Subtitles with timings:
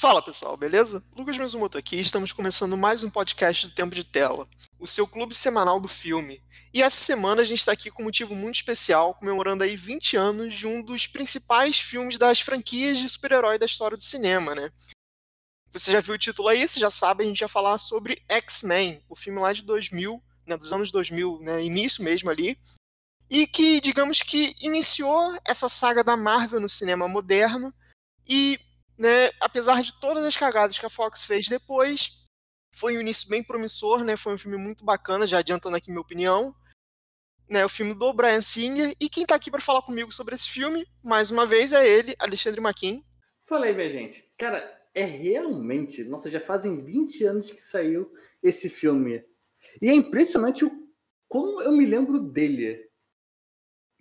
[0.00, 1.04] Fala pessoal, beleza?
[1.14, 4.48] Lucas Mizumoto aqui, estamos começando mais um podcast do Tempo de Tela,
[4.78, 6.42] o seu clube semanal do filme.
[6.72, 10.16] E essa semana a gente está aqui com um motivo muito especial, comemorando aí 20
[10.16, 14.72] anos de um dos principais filmes das franquias de super-herói da história do cinema, né?
[15.70, 19.04] Você já viu o título aí, você já sabe, a gente vai falar sobre X-Men,
[19.06, 22.58] o filme lá de 2000, né, dos anos 2000, né, início mesmo ali,
[23.28, 27.70] e que, digamos que, iniciou essa saga da Marvel no cinema moderno
[28.26, 28.58] e
[29.00, 32.20] né, apesar de todas as cagadas que a Fox fez depois,
[32.70, 34.14] foi um início bem promissor, né?
[34.14, 36.54] Foi um filme muito bacana, já adiantando aqui minha opinião.
[37.48, 38.94] Né, o filme do Brian Singer.
[39.00, 42.14] E quem está aqui para falar comigo sobre esse filme, mais uma vez, é ele,
[42.18, 43.02] Alexandre Maquin.
[43.48, 44.22] Fala aí, minha gente.
[44.38, 44.62] Cara,
[44.94, 46.04] é realmente.
[46.04, 48.12] Nossa, já fazem 20 anos que saiu
[48.42, 49.24] esse filme.
[49.80, 50.70] E é impressionante o
[51.26, 52.86] como eu me lembro dele.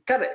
[0.05, 0.29] Cara,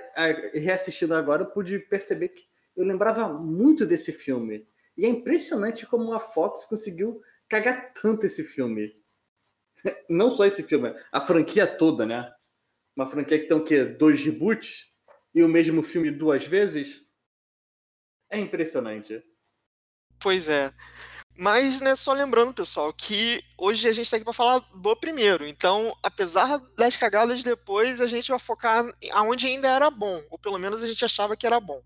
[0.55, 4.67] reassistindo agora, eu pude perceber que eu lembrava muito desse filme.
[4.97, 8.95] E é impressionante como a Fox conseguiu cagar tanto esse filme.
[10.09, 12.33] Não só esse filme, a franquia toda, né?
[12.97, 13.85] Uma franquia que tem o quê?
[13.85, 14.93] Dois reboots?
[15.35, 17.05] E o mesmo filme duas vezes?
[18.31, 19.23] É impressionante.
[20.21, 20.73] Pois é.
[21.37, 25.45] Mas, né, só lembrando, pessoal, que hoje a gente está aqui para falar do primeiro.
[25.45, 30.23] Então, apesar das cagadas depois, a gente vai focar aonde ainda era bom.
[30.31, 31.83] Ou pelo menos a gente achava que era bom.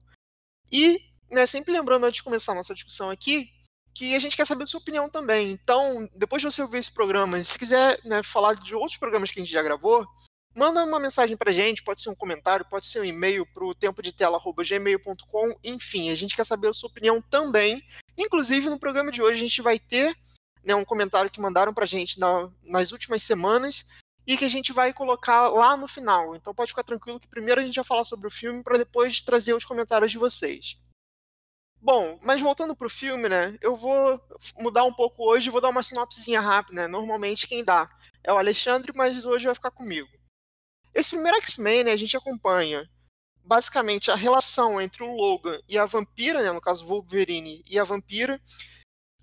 [0.70, 3.50] E, né, sempre lembrando antes de começar a nossa discussão aqui,
[3.94, 5.50] que a gente quer saber a sua opinião também.
[5.50, 9.40] Então, depois de você ouvir esse programa, se quiser né, falar de outros programas que
[9.40, 10.06] a gente já gravou,
[10.54, 14.02] manda uma mensagem pra gente, pode ser um comentário, pode ser um e-mail pro tempo
[14.02, 17.82] de tela@gmail.com, enfim, a gente quer saber a sua opinião também.
[18.16, 20.16] Inclusive, no programa de hoje a gente vai ter
[20.64, 23.84] né, um comentário que mandaram pra gente na, nas últimas semanas
[24.28, 26.36] e que a gente vai colocar lá no final.
[26.36, 29.22] Então pode ficar tranquilo que primeiro a gente vai falar sobre o filme para depois
[29.22, 30.78] trazer os comentários de vocês.
[31.80, 33.56] Bom, mas voltando pro filme, né?
[33.62, 34.20] Eu vou
[34.58, 36.86] mudar um pouco hoje, vou dar uma sinopsezinha rápida, né?
[36.86, 37.88] Normalmente quem dá
[38.22, 40.08] é o Alexandre, mas hoje vai ficar comigo.
[40.94, 42.86] Esse primeiro X-Men, né, a gente acompanha
[43.42, 47.84] basicamente a relação entre o Logan e a vampira, né, no caso Wolverine e a
[47.84, 48.38] vampira,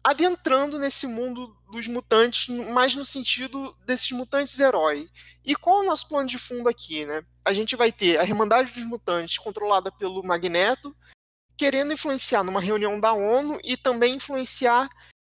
[0.05, 5.09] adentrando nesse mundo dos mutantes, mais no sentido desses mutantes herói.
[5.43, 7.25] E qual é o nosso plano de fundo aqui, né?
[7.43, 10.95] A gente vai ter a Irmandade dos Mutantes controlada pelo Magneto,
[11.57, 14.87] querendo influenciar numa reunião da ONU e também influenciar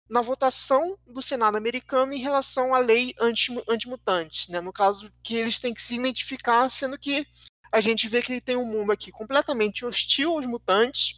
[0.09, 4.61] na votação do Senado americano em relação à lei anti-mutante, né?
[4.61, 7.27] No caso que eles têm que se identificar, sendo que
[7.73, 11.17] a gente vê que tem um mundo aqui completamente hostil aos mutantes,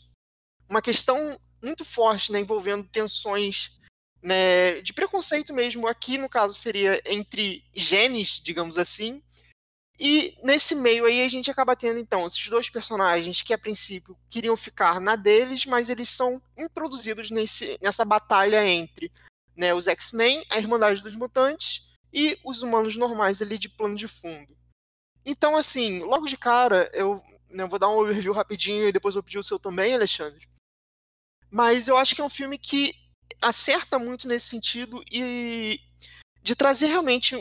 [0.66, 3.78] uma questão muito forte, né, envolvendo tensões
[4.22, 5.86] né, de preconceito mesmo.
[5.86, 9.22] Aqui, no caso, seria entre genes, digamos assim.
[9.98, 14.18] E nesse meio aí a gente acaba tendo então esses dois personagens que a princípio
[14.28, 19.12] queriam ficar na deles, mas eles são introduzidos nesse, nessa batalha entre
[19.56, 24.08] né, os X-Men, a Irmandade dos Mutantes e os humanos normais ali de plano de
[24.08, 24.56] fundo.
[25.24, 29.22] Então, assim, logo de cara, eu né, vou dar um overview rapidinho e depois eu
[29.22, 30.48] pedir o seu também, Alexandre.
[31.52, 32.94] Mas eu acho que é um filme que
[33.42, 35.78] acerta muito nesse sentido e
[36.42, 37.36] de trazer realmente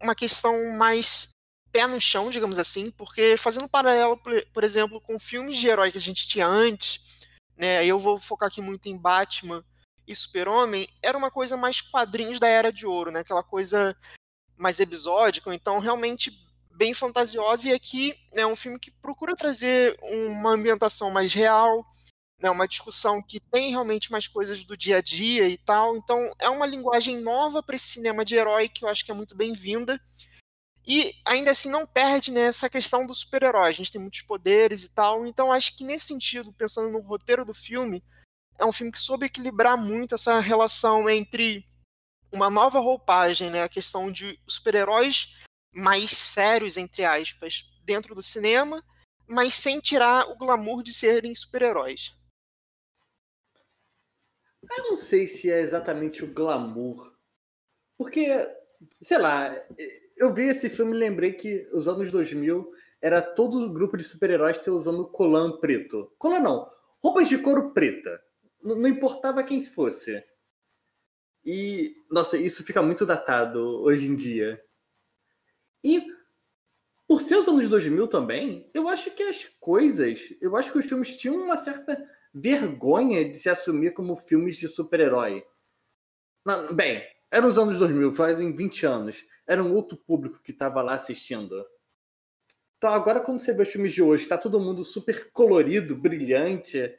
[0.00, 1.30] uma questão mais
[1.72, 4.18] pé no chão, digamos assim, porque fazendo paralelo,
[4.52, 7.00] por exemplo, com filmes de herói que a gente tinha antes,
[7.56, 9.64] né, eu vou focar aqui muito em Batman
[10.06, 13.96] e Super-Homem, era uma coisa mais quadrinhos da Era de Ouro, né, aquela coisa
[14.56, 16.32] mais episódica, então realmente
[16.70, 21.84] bem fantasiosa, e aqui é um filme que procura trazer uma ambientação mais real,
[22.40, 25.96] né, uma discussão que tem realmente mais coisas do dia a dia e tal.
[25.96, 29.14] Então é uma linguagem nova para esse cinema de herói que eu acho que é
[29.14, 30.00] muito bem-vinda.
[30.86, 33.68] E ainda assim não perde nessa né, questão do super-herói.
[33.68, 35.26] A gente tem muitos poderes e tal.
[35.26, 38.04] Então acho que nesse sentido, pensando no roteiro do filme,
[38.58, 41.66] é um filme que soube equilibrar muito essa relação entre
[42.32, 45.34] uma nova roupagem, né, a questão de super-heróis
[45.72, 48.82] mais sérios entre aspas dentro do cinema,
[49.26, 52.14] mas sem tirar o glamour de serem super-heróis.
[54.70, 57.14] Eu não sei se é exatamente o glamour.
[57.98, 58.26] Porque,
[59.00, 59.54] sei lá,
[60.16, 62.70] eu vi esse filme e lembrei que os anos 2000
[63.00, 66.12] era todo o grupo de super-heróis usando colã preto.
[66.18, 66.70] Colã não,
[67.02, 68.20] roupas de couro preta.
[68.62, 70.22] Não importava quem fosse.
[71.44, 74.60] E, nossa, isso fica muito datado hoje em dia.
[75.84, 76.04] E,
[77.06, 80.86] por ser os anos 2000 também, eu acho que as coisas, eu acho que os
[80.86, 81.96] filmes tinham uma certa
[82.34, 85.44] vergonha de se assumir como filmes de super-herói.
[86.72, 89.24] Bem, eram os anos 2000, fazem 20 anos.
[89.46, 91.64] Era um outro público que estava lá assistindo.
[92.76, 96.94] Então agora quando você vê os filmes de hoje, está todo mundo super colorido, brilhante,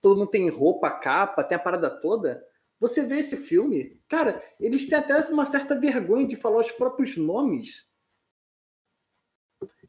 [0.00, 2.42] todo mundo tem roupa, capa, tem a parada toda.
[2.80, 7.16] Você vê esse filme, cara, eles têm até uma certa vergonha de falar os próprios
[7.16, 7.87] nomes.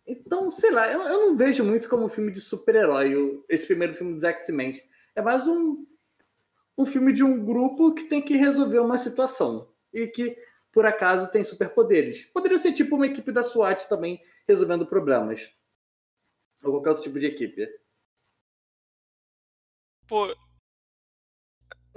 [0.09, 3.93] Então, sei lá, eu, eu não vejo muito como um filme de super-herói, esse primeiro
[3.95, 4.81] filme dos X-Men.
[5.15, 5.85] É mais um,
[6.75, 9.71] um filme de um grupo que tem que resolver uma situação.
[9.93, 10.35] E que,
[10.71, 12.25] por acaso, tem superpoderes.
[12.25, 15.53] Poderia ser tipo uma equipe da SWAT também resolvendo problemas.
[16.63, 17.67] Ou qualquer outro tipo de equipe.
[20.07, 20.35] Pô,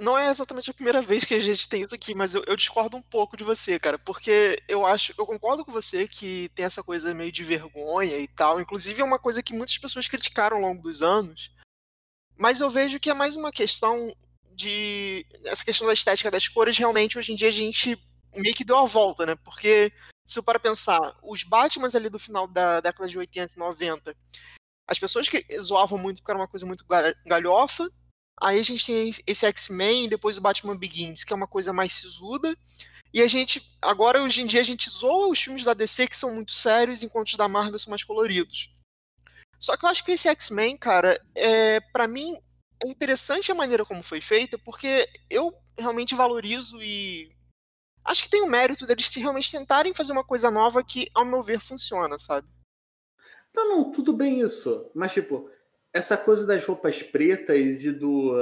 [0.03, 2.57] não é exatamente a primeira vez que a gente tem isso aqui, mas eu, eu,
[2.57, 6.65] discordo um pouco de você, cara, porque eu acho, eu concordo com você que tem
[6.65, 8.59] essa coisa meio de vergonha e tal.
[8.59, 11.51] Inclusive é uma coisa que muitas pessoas criticaram ao longo dos anos.
[12.37, 14.13] Mas eu vejo que é mais uma questão
[14.51, 16.77] de essa questão da estética das cores.
[16.77, 17.97] Realmente hoje em dia a gente
[18.35, 19.35] meio que deu a volta, né?
[19.35, 19.93] Porque
[20.25, 24.15] se eu para pensar, os Batmans ali do final da década de 80 e 90,
[24.85, 26.85] as pessoas que zoavam muito porque era uma coisa muito
[27.25, 27.89] galhofa
[28.41, 31.93] Aí a gente tem esse X-Men, depois o Batman Begins, que é uma coisa mais
[31.93, 32.55] sisuda.
[33.13, 36.15] E a gente, agora hoje em dia, a gente zoa os filmes da DC que
[36.15, 38.73] são muito sérios, enquanto os da Marvel são mais coloridos.
[39.59, 42.35] Só que eu acho que esse X-Men, cara, é, para mim
[42.83, 47.31] é interessante a maneira como foi feita, porque eu realmente valorizo e
[48.03, 51.23] acho que tem o mérito deles se realmente tentarem fazer uma coisa nova que, ao
[51.23, 52.47] meu ver, funciona, sabe?
[53.53, 54.89] Não, não, tudo bem isso.
[54.93, 55.49] Mas, tipo,
[55.93, 58.33] essa coisa das roupas pretas e do,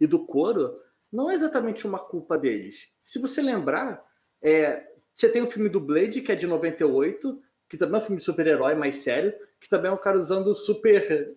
[0.00, 0.78] e do couro
[1.10, 2.88] não é exatamente uma culpa deles.
[3.00, 4.04] Se você lembrar,
[4.42, 8.04] é, você tem o filme do Blade, que é de 98, que também é um
[8.04, 11.36] filme de super-herói mais sério, que também é um cara usando super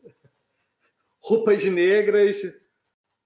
[1.19, 2.41] roupas negras,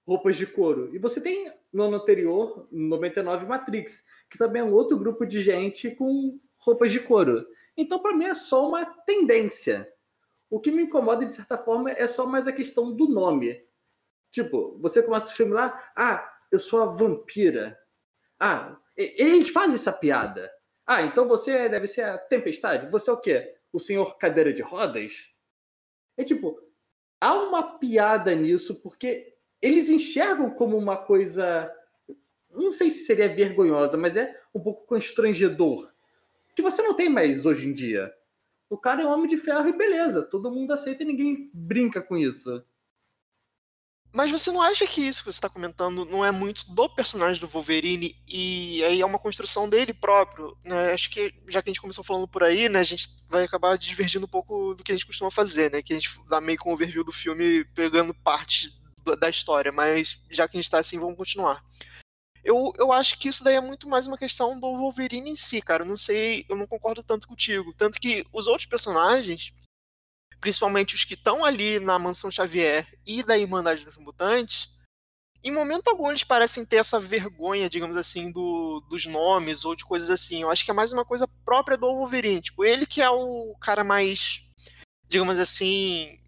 [0.07, 0.95] roupas de couro.
[0.95, 5.41] E você tem no ano anterior, 99, Matrix, que também é um outro grupo de
[5.41, 7.45] gente com roupas de couro.
[7.75, 9.91] Então, para mim, é só uma tendência.
[10.49, 13.63] O que me incomoda, de certa forma, é só mais a questão do nome.
[14.31, 17.77] Tipo, você começa o filme lá, ah, eu sou a vampira.
[18.39, 20.51] Ah, eles fazem essa piada.
[20.85, 22.89] Ah, então você deve ser a tempestade?
[22.91, 23.55] Você é o quê?
[23.73, 25.31] O senhor cadeira de rodas?
[26.17, 26.59] É tipo,
[27.19, 31.71] há uma piada nisso, porque eles enxergam como uma coisa.
[32.51, 35.91] Não sei se seria vergonhosa, mas é um pouco constrangedor.
[36.55, 38.13] Que você não tem mais hoje em dia.
[38.69, 42.01] O cara é um homem de ferro e beleza, todo mundo aceita e ninguém brinca
[42.01, 42.63] com isso.
[44.15, 47.41] Mas você não acha que isso que você está comentando não é muito do personagem
[47.41, 50.93] do Wolverine e aí é uma construção dele próprio, né?
[50.93, 53.77] Acho que já que a gente começou falando por aí, né, a gente vai acabar
[53.77, 55.81] divergindo um pouco do que a gente costuma fazer, né?
[55.81, 58.73] Que a gente dá meio com um overview do filme pegando parte
[59.19, 61.61] da história, mas já que a gente está assim, vamos continuar.
[62.45, 65.59] Eu, eu acho que isso daí é muito mais uma questão do Wolverine em si,
[65.63, 65.81] cara.
[65.81, 67.73] Eu não sei, eu não concordo tanto contigo.
[67.73, 69.51] Tanto que os outros personagens,
[70.39, 74.69] principalmente os que estão ali na Mansão Xavier e da Irmandade dos Mutantes,
[75.43, 79.83] em momento algum eles parecem ter essa vergonha, digamos assim, do, dos nomes ou de
[79.83, 80.43] coisas assim.
[80.43, 82.41] Eu acho que é mais uma coisa própria do Wolverine.
[82.41, 84.45] Tipo, ele que é o cara mais,
[85.07, 86.19] digamos assim,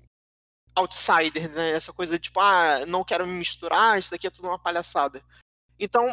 [0.76, 1.74] outsider, né?
[1.74, 5.24] Essa coisa de tipo, ah, não quero me misturar, isso daqui é tudo uma palhaçada.
[5.80, 6.06] Então,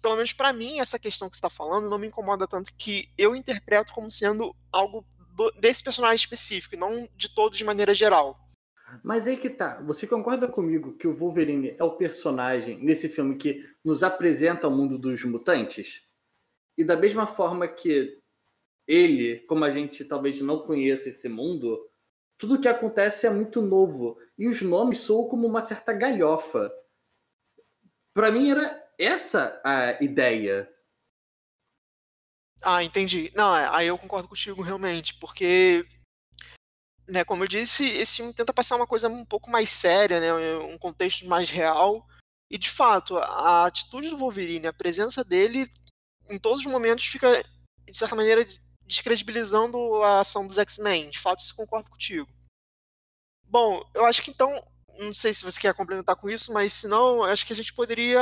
[0.00, 3.08] pelo menos para mim, essa questão que você está falando não me incomoda tanto que
[3.16, 7.94] eu interpreto como sendo algo do, desse personagem específico, e não de todos de maneira
[7.94, 8.38] geral.
[9.02, 9.80] Mas aí que tá.
[9.82, 14.70] Você concorda comigo que o Wolverine é o personagem nesse filme que nos apresenta o
[14.70, 16.02] mundo dos mutantes?
[16.76, 18.18] E da mesma forma que
[18.86, 21.78] ele, como a gente talvez não conheça esse mundo,
[22.36, 24.18] tudo que acontece é muito novo.
[24.36, 26.72] E os nomes soam como uma certa galhofa.
[28.12, 30.68] Para mim era essa a ideia.
[32.62, 33.32] Ah, entendi.
[33.34, 35.86] Não, é, aí eu concordo contigo realmente, porque,
[37.08, 40.32] né, como eu disse, esse filme tenta passar uma coisa um pouco mais séria, né,
[40.58, 42.06] um contexto mais real.
[42.50, 45.70] E de fato, a atitude do Wolverine, a presença dele,
[46.28, 47.42] em todos os momentos fica
[47.88, 48.46] de certa maneira
[48.84, 51.10] descredibilizando a ação dos X-Men.
[51.10, 52.28] De fato, isso concordo contigo.
[53.44, 54.52] Bom, eu acho que então
[54.98, 57.72] não sei se você quer complementar com isso, mas se não, acho que a gente
[57.72, 58.20] poderia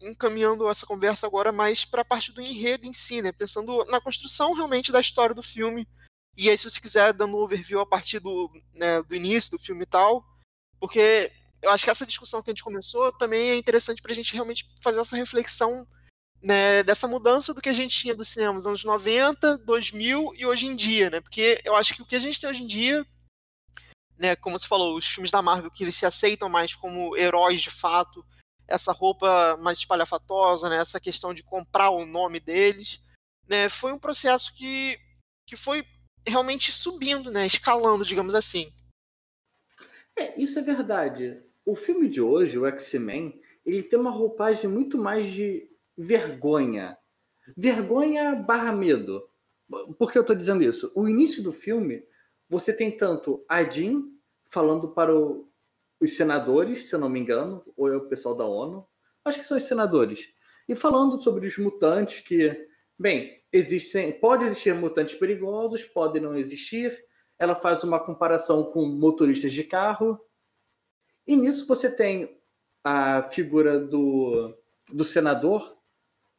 [0.00, 3.32] encaminhando essa conversa agora mais para a parte do enredo em si, né?
[3.32, 5.86] Pensando na construção realmente da história do filme.
[6.36, 9.58] E aí, se você quiser, dando um overview a partir do, né, do início do
[9.58, 10.24] filme e tal,
[10.78, 11.30] porque
[11.62, 14.32] eu acho que essa discussão que a gente começou também é interessante para a gente
[14.32, 15.86] realmente fazer essa reflexão
[16.42, 20.46] né, dessa mudança do que a gente tinha do cinema nos anos 90, 2000 e
[20.46, 21.20] hoje em dia, né?
[21.20, 23.06] Porque eu acho que o que a gente tem hoje em dia
[24.20, 27.62] né, como você falou, os filmes da Marvel que eles se aceitam mais como heróis
[27.62, 28.24] de fato,
[28.68, 33.02] essa roupa mais espalhafatosa, né, essa questão de comprar o nome deles,
[33.48, 34.98] né, foi um processo que,
[35.46, 35.84] que foi
[36.28, 38.70] realmente subindo, né, escalando, digamos assim.
[40.14, 41.42] É, isso é verdade.
[41.64, 46.96] O filme de hoje, o X-Men, ele tem uma roupagem muito mais de vergonha.
[47.56, 49.26] Vergonha barra medo.
[49.98, 50.92] Por que eu estou dizendo isso?
[50.94, 52.02] O início do filme,
[52.50, 54.02] você tem tanto a Jean
[54.44, 55.48] falando para o,
[56.00, 58.84] os senadores, se eu não me engano, ou é o pessoal da ONU,
[59.24, 60.28] acho que são os senadores,
[60.68, 66.96] e falando sobre os mutantes que, bem, existem, pode existir mutantes perigosos, pode não existir.
[67.38, 70.18] Ela faz uma comparação com motoristas de carro.
[71.26, 72.40] E nisso você tem
[72.84, 74.56] a figura do,
[74.92, 75.76] do senador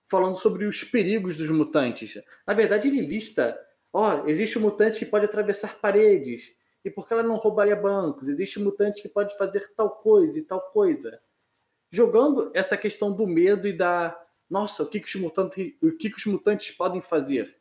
[0.10, 2.14] falando sobre os perigos dos mutantes.
[2.48, 3.58] Na verdade, ele lista:
[3.94, 8.28] ó, oh, existe um mutante que pode atravessar paredes, e porque ela não roubaria bancos?
[8.28, 11.22] Existe um mutante que pode fazer tal coisa e tal coisa.
[11.90, 14.18] Jogando essa questão do medo e da
[14.50, 17.58] nossa, o que, que os mutantes, o que, que os mutantes podem fazer?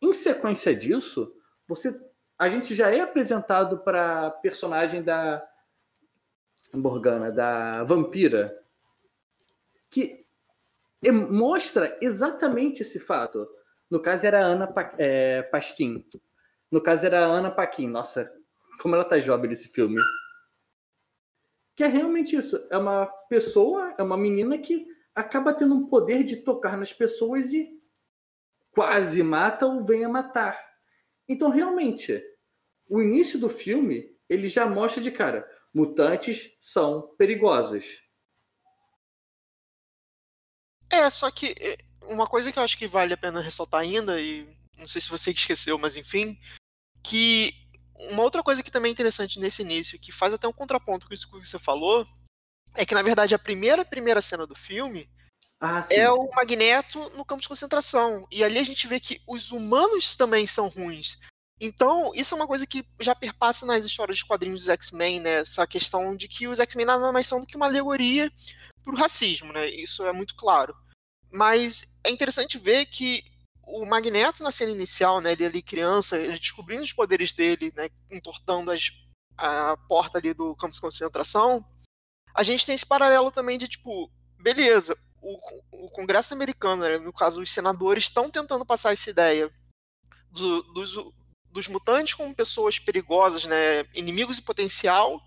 [0.00, 1.34] Em sequência disso,
[1.68, 1.94] você,
[2.38, 5.46] a gente já é apresentado para a personagem da
[6.72, 8.56] Morgana, da vampira,
[9.90, 10.24] que
[11.12, 13.46] mostra exatamente esse fato.
[13.90, 16.06] No caso era Ana pa, é, Pasquim.
[16.70, 17.88] No caso era Ana Paquin.
[17.88, 18.32] Nossa,
[18.80, 20.00] como ela tá jovem nesse filme.
[21.74, 22.66] Que é realmente isso.
[22.70, 27.52] É uma pessoa, é uma menina que acaba tendo um poder de tocar nas pessoas
[27.52, 27.68] e
[28.70, 30.58] quase mata ou vem a matar.
[31.28, 32.22] Então, realmente,
[32.88, 38.00] o início do filme, ele já mostra de cara, mutantes são perigosos.
[40.92, 44.20] É, só que é, uma coisa que eu acho que vale a pena ressaltar ainda,
[44.20, 44.46] e
[44.78, 46.38] não sei se você esqueceu, mas enfim,
[47.02, 47.54] que
[47.94, 51.14] uma outra coisa que também é interessante nesse início, que faz até um contraponto com
[51.14, 52.06] isso que você falou,
[52.74, 55.08] é que na verdade a primeira primeira cena do filme
[55.60, 58.26] ah, é o Magneto no campo de concentração.
[58.30, 61.18] E ali a gente vê que os humanos também são ruins.
[61.60, 65.40] Então, isso é uma coisa que já perpassa nas histórias de quadrinhos dos X-Men, né?
[65.40, 68.32] Essa questão de que os X-Men nada mais são do que uma alegoria
[68.82, 69.68] para o racismo, né?
[69.68, 70.74] Isso é muito claro.
[71.30, 73.24] Mas é interessante ver que
[73.62, 77.88] o Magneto na cena inicial, né, ele ali criança, ele descobrindo os poderes dele, né,
[78.10, 78.90] entortando as,
[79.36, 81.64] a porta ali do campo de concentração,
[82.34, 85.36] a gente tem esse paralelo também de tipo, beleza, o,
[85.70, 89.50] o Congresso americano, né, no caso os senadores, estão tentando passar essa ideia
[90.30, 90.96] do, dos,
[91.44, 95.20] dos mutantes como pessoas perigosas, né, inimigos em potencial,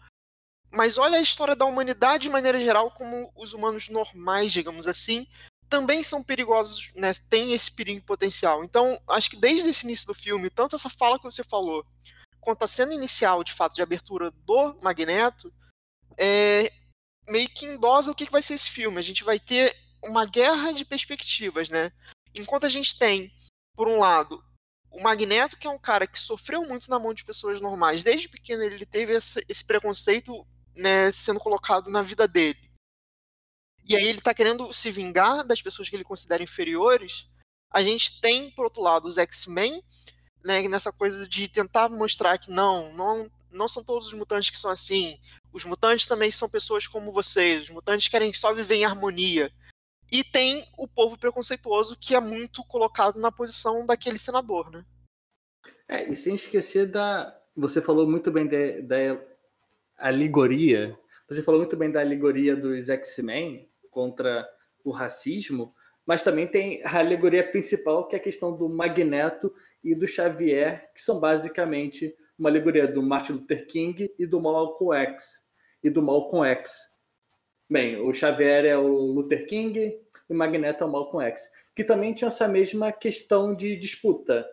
[0.70, 5.28] mas olha a história da humanidade de maneira geral como os humanos normais, digamos assim,
[5.74, 7.16] também são perigosos, né?
[7.32, 8.64] Tem esse perigo potencial.
[8.64, 11.84] Então, acho que desde esse início do filme, tanto essa fala que você falou,
[12.40, 15.52] quanto a cena inicial, de fato, de abertura do Magneto,
[16.16, 16.72] é,
[17.28, 19.00] meio que endosa o que, vai ser esse filme.
[19.00, 21.92] A gente vai ter uma guerra de perspectivas, né?
[22.36, 23.34] Enquanto a gente tem,
[23.76, 24.44] por um lado,
[24.92, 28.04] o Magneto, que é um cara que sofreu muito na mão de pessoas normais.
[28.04, 32.63] Desde pequeno ele teve esse, esse preconceito né, sendo colocado na vida dele.
[33.88, 37.28] E aí ele está querendo se vingar das pessoas que ele considera inferiores.
[37.70, 39.84] A gente tem, por outro lado, os X-Men,
[40.44, 44.58] né, nessa coisa de tentar mostrar que não, não, não são todos os mutantes que
[44.60, 45.20] são assim.
[45.52, 47.64] Os mutantes também são pessoas como vocês.
[47.64, 49.52] Os mutantes querem só viver em harmonia.
[50.12, 54.86] E tem o povo preconceituoso que é muito colocado na posição daquele senador, né?
[55.88, 57.36] É, e sem esquecer da.
[57.56, 58.98] Você falou muito bem da
[59.98, 60.98] alegoria.
[61.28, 64.48] Você falou muito bem da alegoria dos X-Men, contra
[64.84, 65.74] o racismo,
[66.06, 70.92] mas também tem a alegoria principal, que é a questão do Magneto e do Xavier,
[70.94, 75.44] que são basicamente uma alegoria do Martin Luther King e do Malcolm X.
[75.82, 76.78] E do Malcolm X.
[77.70, 81.84] Bem, o Xavier é o Luther King e o Magneto é o Malcolm X, que
[81.84, 84.46] também tinha essa mesma questão de disputa,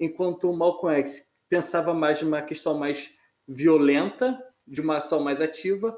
[0.00, 3.10] enquanto o Malcolm X pensava mais numa questão mais
[3.46, 5.96] violenta, de uma ação mais ativa,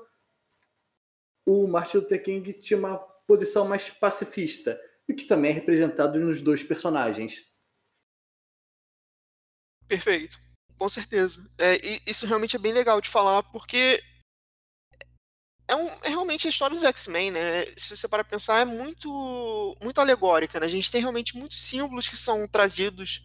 [1.49, 4.79] o Martin Luther King tinha uma posição mais pacifista,
[5.09, 7.47] o que também é representado nos dois personagens.
[9.87, 10.39] Perfeito,
[10.77, 11.41] com certeza.
[11.59, 14.03] É, isso realmente é bem legal de falar, porque
[15.67, 17.65] é, um, é realmente a história dos X-Men, né?
[17.79, 20.67] Se você para pensar, é muito, muito alegórica, né?
[20.67, 23.23] A gente tem realmente muitos símbolos que são trazidos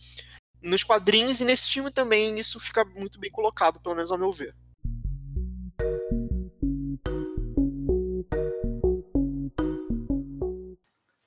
[0.62, 4.32] nos quadrinhos e nesse filme também isso fica muito bem colocado, pelo menos ao meu
[4.32, 4.56] ver.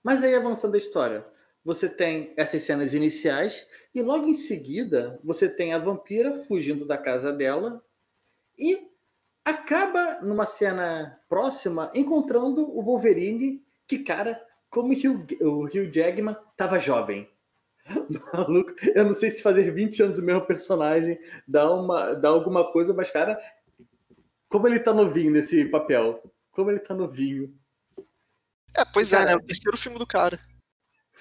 [0.07, 1.27] Mas aí, avançando a história,
[1.65, 6.97] você tem essas cenas iniciais e logo em seguida você tem a vampira fugindo da
[6.97, 7.83] casa dela
[8.57, 8.89] e
[9.45, 17.29] acaba numa cena próxima encontrando o Wolverine, que cara, como o Hugh Jackman tava jovem.
[18.33, 22.71] Maluco, eu não sei se fazer 20 anos o mesmo personagem dá, uma, dá alguma
[22.71, 23.37] coisa, mas cara,
[24.49, 26.23] como ele tá novinho nesse papel.
[26.53, 27.53] Como ele tá novinho.
[28.77, 29.37] É, pois cara, é, né?
[29.37, 30.39] O terceiro filme do cara.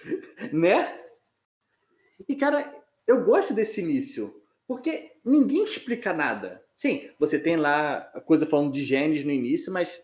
[0.54, 1.02] Né?
[2.30, 2.72] E, cara,
[3.08, 4.34] eu gosto desse início.
[4.68, 6.64] Porque ninguém explica nada.
[6.76, 10.02] Sim, você tem lá a coisa falando de genes no início, mas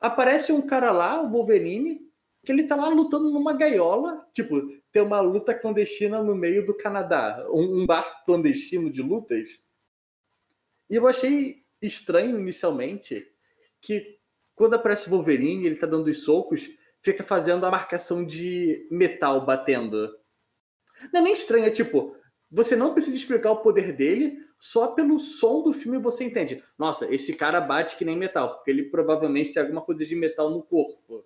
[0.00, 2.00] aparece um cara lá, o Wolverine,
[2.44, 4.26] que ele tá lá lutando numa gaiola.
[4.32, 4.62] Tipo,
[4.92, 7.46] tem uma luta clandestina no meio do Canadá.
[7.50, 9.50] Um, um bar clandestino de lutas.
[10.88, 13.26] E eu achei estranho inicialmente
[13.80, 14.16] que
[14.54, 16.70] quando aparece o Wolverine, ele tá dando os socos,
[17.02, 20.08] fica fazendo a marcação de metal batendo.
[21.12, 22.16] Não é nem estranho, é tipo,
[22.50, 26.62] você não precisa explicar o poder dele, só pelo som do filme você entende.
[26.78, 30.50] Nossa, esse cara bate que nem metal, porque ele provavelmente tem alguma coisa de metal
[30.50, 31.24] no corpo.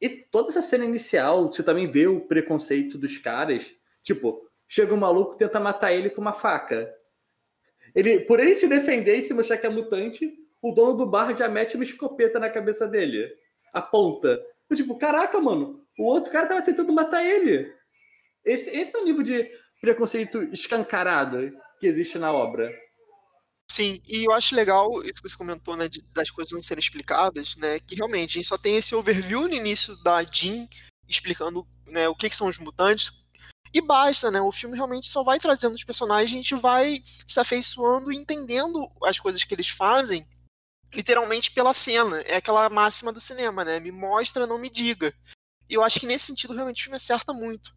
[0.00, 3.74] E toda essa cena inicial, você também vê o preconceito dos caras.
[4.02, 6.92] Tipo, chega um maluco tenta matar ele com uma faca.
[7.94, 11.34] Ele, por ele se defender e se mostrar que é mutante, o dono do bar
[11.34, 13.26] já mete uma escopeta na cabeça dele.
[13.76, 14.40] Aponta.
[14.70, 17.70] Eu, tipo, caraca, mano, o outro cara tava tentando matar ele.
[18.42, 19.46] Esse, esse é o nível de
[19.80, 22.72] preconceito escancarado que existe na obra.
[23.70, 27.54] Sim, e eu acho legal isso que você comentou, né, das coisas não serem explicadas,
[27.56, 30.66] né, que realmente a gente só tem esse overview no início da Jean
[31.06, 33.26] explicando, né, o que, que são os mutantes,
[33.74, 37.38] e basta, né, o filme realmente só vai trazendo os personagens, a gente vai se
[37.38, 40.26] afeiçoando e entendendo as coisas que eles fazem,
[40.94, 45.14] literalmente pela cena, é aquela máxima do cinema, né, me mostra, não me diga.
[45.68, 47.74] E eu acho que nesse sentido realmente o filme acerta muito.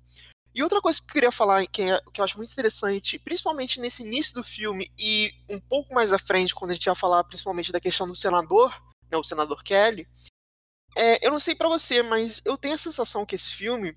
[0.54, 3.80] E outra coisa que eu queria falar, que, é, que eu acho muito interessante, principalmente
[3.80, 7.24] nesse início do filme e um pouco mais à frente, quando a gente ia falar
[7.24, 8.72] principalmente da questão do senador,
[9.12, 10.08] né, o senador Kelly,
[10.96, 13.96] é, eu não sei para você, mas eu tenho a sensação que esse filme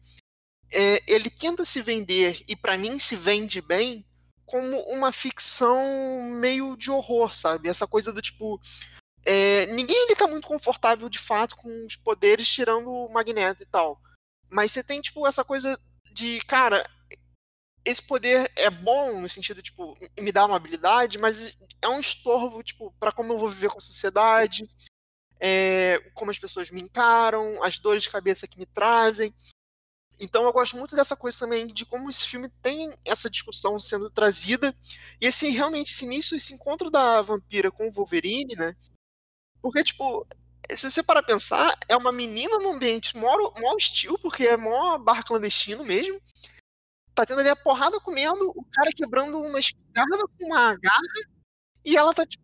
[0.72, 4.04] é, ele tenta se vender e para mim se vende bem
[4.44, 7.68] como uma ficção meio de horror, sabe?
[7.68, 8.60] Essa coisa do tipo
[9.24, 13.66] é, ninguém ele tá muito confortável de fato com os poderes tirando o Magneto e
[13.66, 14.00] tal.
[14.48, 15.78] Mas você tem, tipo, essa coisa
[16.12, 16.84] de, cara,
[17.84, 22.62] esse poder é bom no sentido, tipo, me dá uma habilidade, mas é um estorvo,
[22.62, 24.68] tipo, para como eu vou viver com a sociedade,
[25.40, 29.34] é, como as pessoas me encaram, as dores de cabeça que me trazem.
[30.20, 34.08] Então eu gosto muito dessa coisa também de como esse filme tem essa discussão sendo
[34.08, 34.72] trazida
[35.20, 38.76] e esse realmente esse início, esse encontro da vampira com o Wolverine, né?
[39.62, 40.26] Porque tipo,
[40.70, 44.98] se você para pensar, é uma menina num ambiente mó, mó hostil, porque é mó
[44.98, 46.20] bar clandestino mesmo.
[47.14, 51.02] Tá tendo ali a porrada comendo, o cara quebrando uma espingarda com uma garra,
[51.84, 52.42] e ela tá tipo.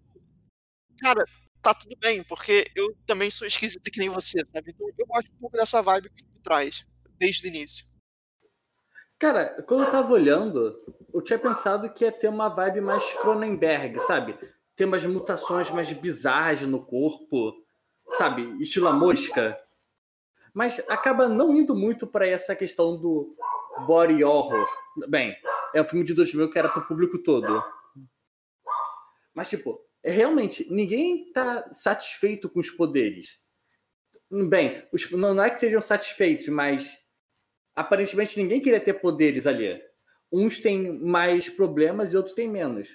[1.01, 1.25] Cara,
[1.63, 4.71] tá tudo bem, porque eu também sou esquisita que nem você, sabe?
[4.71, 6.85] Então eu gosto um pouco dessa vibe que tu traz,
[7.19, 7.87] desde o início.
[9.19, 10.81] Cara, quando eu tava olhando,
[11.13, 14.39] eu tinha pensado que ia ter uma vibe mais Cronenberg, sabe?
[14.79, 17.55] Ter umas mutações mais bizarras no corpo
[18.12, 19.59] sabe, estilo a mosca.
[20.55, 23.37] Mas acaba não indo muito para essa questão do
[23.87, 24.67] body horror.
[25.09, 25.37] Bem,
[25.75, 27.62] é um filme de 2000 que era para o público todo.
[29.35, 33.38] Mas, tipo, é realmente, ninguém tá satisfeito com os poderes.
[34.31, 36.99] Bem, os, não é que sejam satisfeitos, mas
[37.75, 39.81] aparentemente ninguém queria ter poderes ali.
[40.31, 42.88] Uns têm mais problemas e outros têm menos.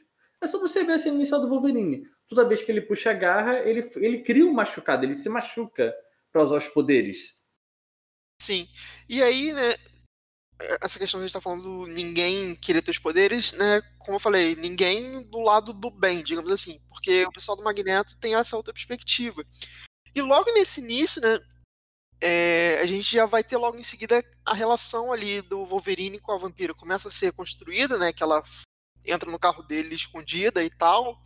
[0.44, 3.14] É só você ver a cena inicial do Wolverine toda vez que ele puxa a
[3.14, 5.94] garra, ele, ele cria um machucado, ele se machuca
[6.32, 7.34] para usar os poderes.
[8.42, 8.68] Sim.
[9.08, 9.74] E aí, né,
[10.82, 14.20] essa questão que a gente tá falando ninguém querer ter os poderes, né, como eu
[14.20, 18.58] falei, ninguém do lado do bem, digamos assim, porque o pessoal do Magneto tem essa
[18.58, 19.46] outra perspectiva.
[20.14, 21.40] E logo nesse início, né,
[22.22, 26.32] é, a gente já vai ter logo em seguida a relação ali do Wolverine com
[26.32, 28.44] a vampira começa a ser construída, né, que ela
[29.06, 31.22] entra no carro dele escondida e tal,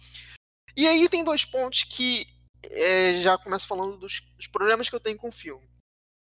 [0.76, 2.28] e aí tem dois pontos que
[2.63, 5.68] é, já começo falando dos, dos, problemas que eu tenho com o filme.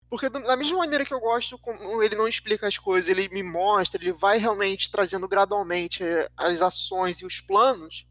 [0.09, 3.41] Porque da mesma maneira que eu gosto, como ele não explica as coisas, ele me
[3.41, 8.05] mostra, ele vai realmente trazendo gradualmente é, as ações e os planos,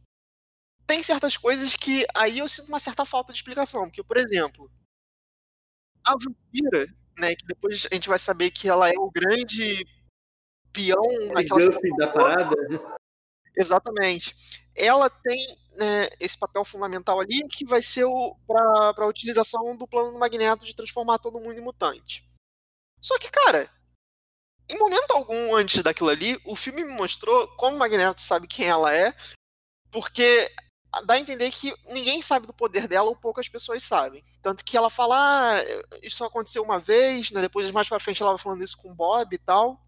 [0.84, 3.84] tem certas coisas que aí eu sinto uma certa falta de explicação.
[3.84, 4.68] Porque, por exemplo,
[6.04, 9.84] a vampira, né, que depois a gente vai saber que ela é o grande
[10.72, 11.02] peão
[11.32, 12.56] naquela da parada.
[13.56, 14.34] Exatamente.
[14.74, 18.06] Ela tem né, esse papel fundamental ali que vai ser
[18.46, 22.24] para a utilização do plano do Magneto de transformar todo mundo em mutante.
[23.00, 23.70] Só que, cara,
[24.68, 28.66] em momento algum antes daquilo ali, o filme me mostrou como o Magneto sabe quem
[28.66, 29.14] ela é,
[29.90, 30.50] porque
[31.06, 34.24] dá a entender que ninguém sabe do poder dela ou poucas pessoas sabem.
[34.42, 35.62] Tanto que ela fala, ah,
[36.02, 38.94] isso aconteceu uma vez, né, depois mais pra frente ela vai falando isso com o
[38.94, 39.80] Bob e tal.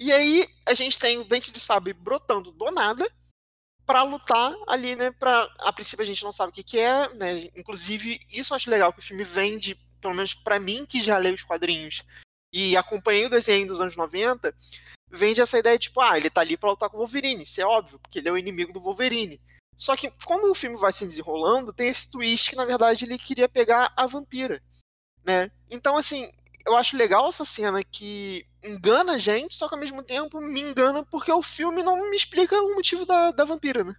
[0.00, 3.08] E aí a gente tem o Dente de Sabre brotando do nada
[3.84, 5.10] para lutar ali, né?
[5.10, 7.50] Pra, a princípio a gente não sabe o que, que é, né?
[7.56, 11.18] Inclusive, isso eu acho legal, que o filme vende pelo menos para mim que já
[11.18, 12.04] leio os quadrinhos
[12.52, 14.54] e acompanhei o desenho dos anos 90,
[15.10, 17.60] vende essa ideia de tipo, ah, ele tá ali pra lutar com o Wolverine, isso
[17.60, 19.40] é óbvio, porque ele é o inimigo do Wolverine.
[19.76, 23.18] Só que quando o filme vai se desenrolando, tem esse twist que na verdade ele
[23.18, 24.62] queria pegar a vampira,
[25.24, 25.50] né?
[25.70, 26.30] Então assim,
[26.66, 30.60] eu acho legal essa cena que engana a gente, só que ao mesmo tempo me
[30.60, 33.94] engana porque o filme não me explica o motivo da, da vampira, né?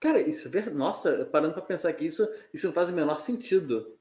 [0.00, 0.76] Cara, isso é verdade.
[0.76, 3.96] Nossa, parando pra pensar que isso, isso não faz o menor sentido.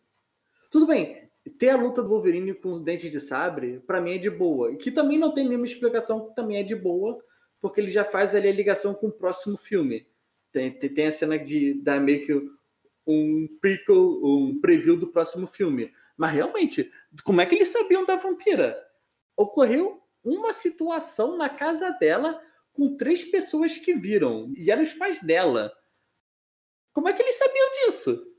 [0.69, 4.17] Tudo bem, ter a luta do Wolverine com os dentes de sabre, para mim é
[4.17, 4.71] de boa.
[4.71, 7.23] E que também não tem nenhuma explicação, que também é de boa,
[7.61, 10.05] porque ele já faz ali a ligação com o próximo filme.
[10.51, 12.49] Tem, tem, tem a cena de dar meio que
[13.07, 15.91] um prequel, um preview do próximo filme.
[16.17, 16.91] Mas realmente,
[17.23, 18.77] como é que eles sabiam da vampira?
[19.35, 25.21] Ocorreu uma situação na casa dela com três pessoas que viram, e eram os pais
[25.21, 25.71] dela.
[26.91, 28.33] Como é que eles sabiam disso?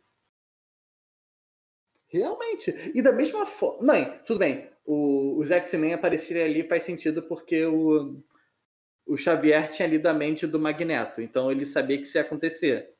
[2.06, 2.70] Realmente.
[2.94, 3.82] E da mesma forma.
[3.84, 4.70] Mãe, tudo bem.
[4.84, 8.22] O, os X-Men aparecerem ali faz sentido porque o,
[9.06, 11.20] o Xavier tinha lido a mente do Magneto.
[11.20, 12.94] Então ele sabia que isso ia acontecer.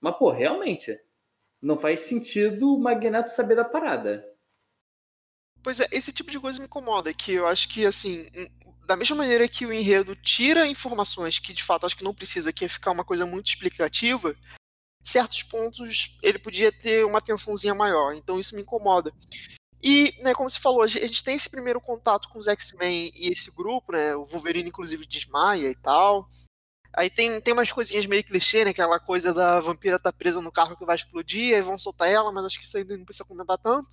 [0.00, 0.98] Mas, pô, realmente.
[1.60, 4.24] Não faz sentido o Magneto saber da parada.
[5.62, 8.26] Pois é, esse tipo de coisa me incomoda, que eu acho que, assim,
[8.86, 12.52] da mesma maneira que o enredo tira informações que de fato acho que não precisa,
[12.52, 14.34] que ia ficar uma coisa muito explicativa,
[15.02, 18.14] certos pontos ele podia ter uma atençãozinha maior.
[18.14, 19.12] Então isso me incomoda.
[19.82, 23.28] E, né, como você falou, a gente tem esse primeiro contato com os X-Men e
[23.28, 24.14] esse grupo, né?
[24.16, 26.28] O Wolverine, inclusive, desmaia e tal.
[26.98, 28.72] Aí tem, tem umas coisinhas meio clichê, né?
[28.72, 32.32] Aquela coisa da vampira tá presa no carro que vai explodir, aí vão soltar ela,
[32.32, 33.88] mas acho que isso ainda não precisa comentar tanto.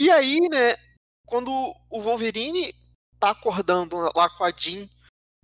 [0.00, 0.74] E aí, né,
[1.26, 1.50] quando
[1.90, 2.74] o Wolverine
[3.20, 4.88] tá acordando lá com a Jean,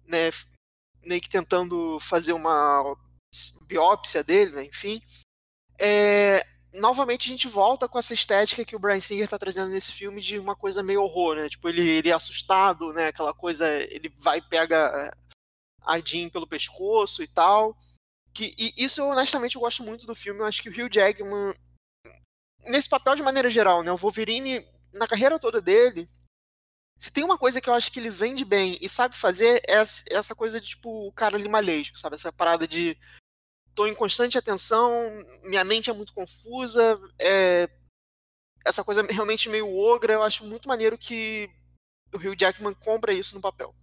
[0.07, 0.31] né,
[1.05, 2.97] meio que tentando fazer uma
[3.67, 5.03] biópsia dele, né, enfim,
[5.79, 6.43] é,
[6.73, 10.23] novamente a gente volta com essa estética que o Brian Singer tá trazendo nesse filme
[10.23, 11.51] de uma coisa meio horror, né?
[11.51, 13.09] Tipo, ele, ele é assustado, né?
[13.09, 15.15] Aquela coisa, ele vai pega
[15.85, 17.77] a Jean pelo pescoço e tal.
[18.33, 20.41] Que, e isso, eu, honestamente, eu gosto muito do filme.
[20.41, 21.55] Eu acho que o Hugh Jackman,
[22.61, 23.93] nesse papel de maneira geral, né?
[23.93, 26.09] O Wolverine, na carreira toda dele,
[26.99, 29.83] se tem uma coisa que eu acho que ele vende bem e sabe fazer, é
[30.17, 32.15] essa coisa de, tipo, o cara animalesco, sabe?
[32.15, 32.97] Essa parada de
[33.75, 34.93] tô em constante atenção,
[35.45, 37.69] minha mente é muito confusa, é...
[38.65, 41.51] essa coisa realmente meio ogra, eu acho muito maneiro que
[42.15, 43.75] o Hugh Jackman compra isso no papel.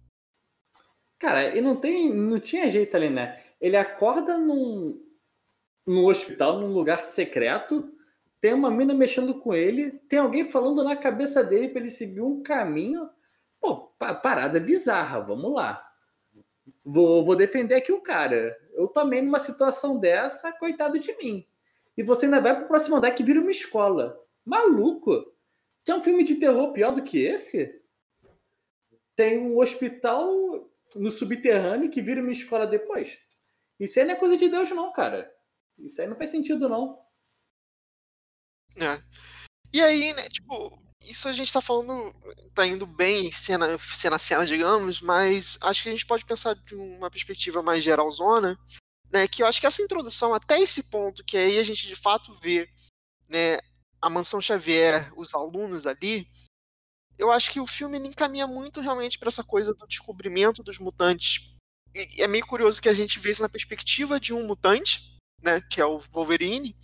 [1.20, 3.42] Cara, e não tem, não tinha jeito ali, né?
[3.60, 4.98] Ele acorda num,
[5.86, 7.92] num hospital, num lugar secreto,
[8.40, 12.22] tem uma mina mexendo com ele, tem alguém falando na cabeça dele para ele seguir
[12.22, 13.06] um caminho.
[13.60, 15.86] Pô, parada bizarra, vamos lá.
[16.82, 18.56] Vou, vou defender aqui o cara.
[18.72, 21.46] Eu também, numa situação dessa, coitado de mim.
[21.98, 24.18] E você ainda vai pro próximo andar que vira uma escola.
[24.42, 25.30] Maluco!
[25.84, 27.78] Tem um filme de terror pior do que esse?
[29.14, 33.18] Tem um hospital no subterrâneo que vira uma escola depois.
[33.78, 35.32] Isso aí não é coisa de Deus, não, cara.
[35.78, 36.98] Isso aí não faz sentido, não.
[38.76, 39.02] É.
[39.72, 42.12] E aí, né, tipo, isso a gente tá falando,
[42.54, 46.54] tá indo bem cena, cena a cena, digamos, mas acho que a gente pode pensar
[46.54, 48.58] de uma perspectiva mais geralzona,
[49.10, 51.96] né, que eu acho que essa introdução até esse ponto, que aí a gente de
[51.96, 52.68] fato vê,
[53.28, 53.58] né,
[54.00, 56.28] a Mansão Xavier, os alunos ali,
[57.20, 61.54] eu acho que o filme encaminha muito realmente para essa coisa do descobrimento dos mutantes.
[61.94, 65.60] E é meio curioso que a gente vê isso na perspectiva de um mutante, né,
[65.70, 66.74] que é o Wolverine,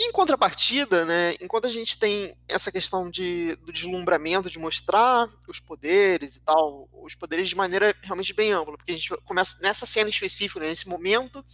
[0.00, 5.60] em contrapartida, né, enquanto a gente tem essa questão de, do deslumbramento, de mostrar os
[5.60, 9.86] poderes e tal, os poderes de maneira realmente bem ampla, porque a gente começa nessa
[9.86, 11.44] cena específica, né, nesse momento,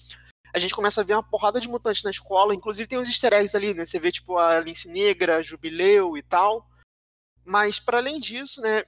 [0.54, 3.34] a gente começa a ver uma porrada de mutantes na escola, inclusive tem uns easter
[3.34, 6.69] eggs ali, né, você vê tipo a Lince Negra, Jubileu e tal,
[7.44, 8.84] mas para além disso, né,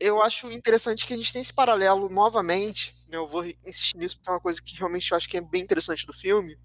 [0.00, 4.16] eu acho interessante que a gente tem esse paralelo novamente, né, eu vou insistir nisso
[4.16, 6.56] porque é uma coisa que realmente eu acho que é bem interessante do filme,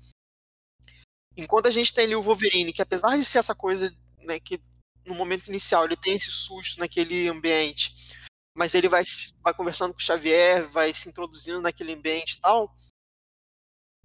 [1.36, 4.62] Enquanto a gente tem ali o Wolverine, que apesar de ser essa coisa, né, que
[5.06, 7.92] no momento inicial ele tem esse susto naquele ambiente,
[8.56, 9.04] mas ele vai,
[9.42, 12.70] vai conversando com o Xavier, vai se introduzindo naquele ambiente e tal.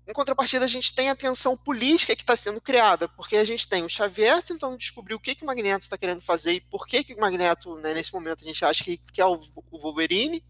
[0.06, 3.68] Em contrapartida, a gente tem a tensão política que está sendo criada, porque a gente
[3.68, 6.86] tem o Xavier tentando descobrir o que, que o Magneto está querendo fazer e por
[6.86, 9.40] que, que o Magneto, né, nesse momento, a gente acha que, é o,
[9.70, 10.44] o Wolverine.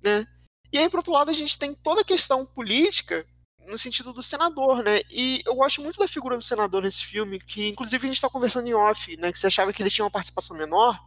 [0.00, 0.24] Né?
[0.72, 3.26] E aí, por outro lado, a gente tem toda a questão política
[3.66, 5.00] no sentido do senador, né?
[5.10, 8.28] E eu gosto muito da figura do senador nesse filme, que inclusive a gente está
[8.28, 9.30] conversando em off, né?
[9.30, 10.98] Que você achava que ele tinha uma participação menor.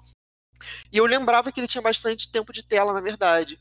[0.92, 3.60] E eu lembrava que ele tinha bastante tempo de tela, na verdade.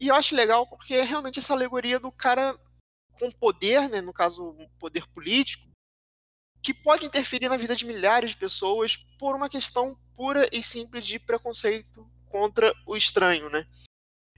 [0.00, 2.58] E eu acho legal porque é realmente essa alegoria do cara
[3.18, 4.00] com poder, né?
[4.00, 5.66] No caso, um poder político,
[6.62, 11.06] que pode interferir na vida de milhares de pessoas por uma questão pura e simples
[11.06, 13.66] de preconceito contra o estranho, né?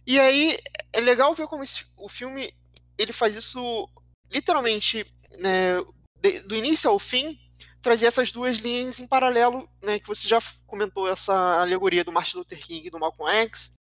[0.07, 0.59] E aí
[0.93, 2.53] é legal ver como esse, o filme
[2.97, 3.89] ele faz isso
[4.31, 5.07] literalmente
[5.39, 5.77] né,
[6.21, 7.39] de, do início ao fim,
[7.81, 12.39] trazer essas duas linhas em paralelo, né, que você já comentou essa alegoria do Martin
[12.39, 13.73] Luther King e do Malcolm X,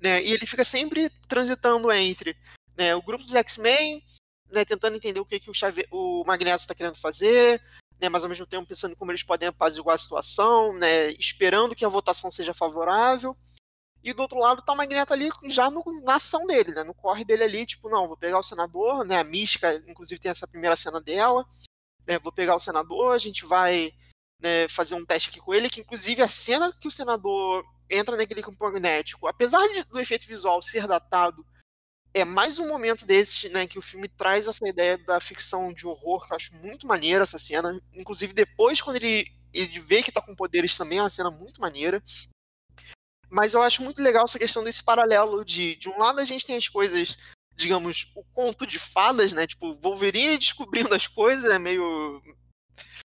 [0.00, 2.36] né, e ele fica sempre transitando entre
[2.76, 4.02] né, o grupo dos X-Men,
[4.50, 7.60] né, tentando entender o que, que o, Chave o Magneto está querendo fazer,
[8.00, 11.84] né, mas ao mesmo tempo pensando como eles podem apaziguar a situação, né, esperando que
[11.84, 13.36] a votação seja favorável,
[14.04, 16.84] e do outro lado tá o Magneto ali já no, na ação dele, né?
[16.84, 19.18] No corre dele ali, tipo, não, vou pegar o senador, né?
[19.18, 21.42] A Mística, inclusive, tem essa primeira cena dela.
[22.06, 23.90] Né, vou pegar o senador, a gente vai
[24.38, 28.14] né, fazer um teste aqui com ele, que inclusive a cena que o senador entra
[28.14, 31.46] naquele campo magnético, apesar de, do efeito visual ser datado,
[32.14, 35.84] é mais um momento desses, né, que o filme traz essa ideia da ficção de
[35.84, 37.78] horror, que eu acho muito maneira essa cena.
[37.92, 41.60] Inclusive, depois, quando ele, ele vê que tá com poderes também, é uma cena muito
[41.60, 42.00] maneira.
[43.28, 46.46] Mas eu acho muito legal essa questão desse paralelo de, de um lado a gente
[46.46, 47.18] tem as coisas,
[47.56, 49.44] digamos, o conto de fadas, né?
[49.44, 52.22] Tipo, Wolverine descobrindo as coisas, é meio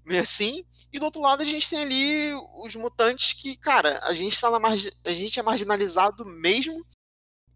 [0.04, 0.64] meio assim.
[0.92, 4.50] E do outro lado a gente tem ali os mutantes que, cara, a gente tá
[4.50, 6.85] na a gente é marginalizado mesmo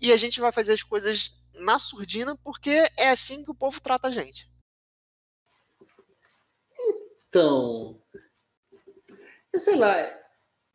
[0.00, 3.80] e a gente vai fazer as coisas na surdina porque é assim que o povo
[3.80, 4.48] trata a gente.
[7.28, 8.00] Então,
[9.52, 9.94] eu sei lá,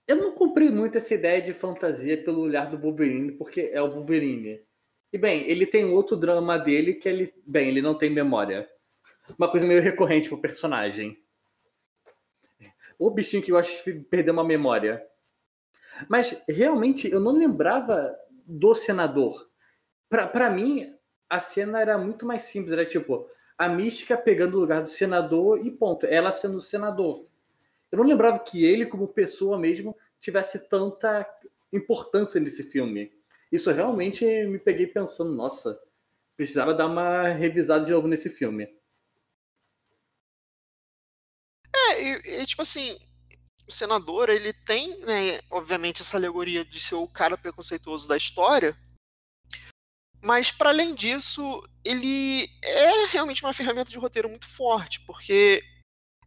[0.07, 3.89] eu não comprei muito essa ideia de fantasia pelo olhar do Wolverine, porque é o
[3.89, 4.62] Wolverine.
[5.12, 8.69] E bem, ele tem outro drama dele que ele, bem, ele não tem memória.
[9.38, 11.17] Uma coisa meio recorrente pro personagem.
[12.99, 15.05] O bichinho que eu acho de perder uma memória.
[16.09, 19.49] Mas realmente eu não lembrava do senador.
[20.10, 20.95] Para mim,
[21.29, 22.73] a cena era muito mais simples.
[22.73, 23.27] Era tipo,
[23.58, 26.06] a mística pegando o lugar do senador e ponto.
[26.06, 27.25] Ela sendo o senador.
[27.91, 31.27] Eu não lembrava que ele, como pessoa mesmo, tivesse tanta
[31.71, 33.12] importância nesse filme.
[33.51, 35.79] Isso realmente me peguei pensando, nossa,
[36.36, 38.67] precisava dar uma revisada de novo nesse filme.
[41.75, 42.97] É, e, e tipo assim,
[43.67, 48.78] o senador, ele tem, né, obviamente, essa alegoria de ser o cara preconceituoso da história,
[50.23, 55.62] mas para além disso, ele é realmente uma ferramenta de roteiro muito forte, porque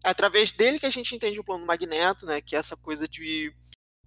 [0.05, 2.43] é através dele que a gente entende o plano Magneto, né?
[2.43, 3.53] Que é essa coisa de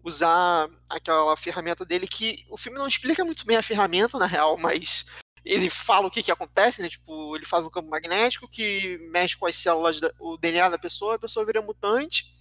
[0.03, 4.55] usar aquela ferramenta dele que o filme não explica muito bem a ferramenta, na real,
[4.61, 5.05] mas
[5.43, 6.89] ele fala o que que acontece, né?
[6.89, 10.77] Tipo, ele faz um campo magnético que mexe com as células, da, o DNA da
[10.77, 12.31] pessoa, a pessoa vira mutante.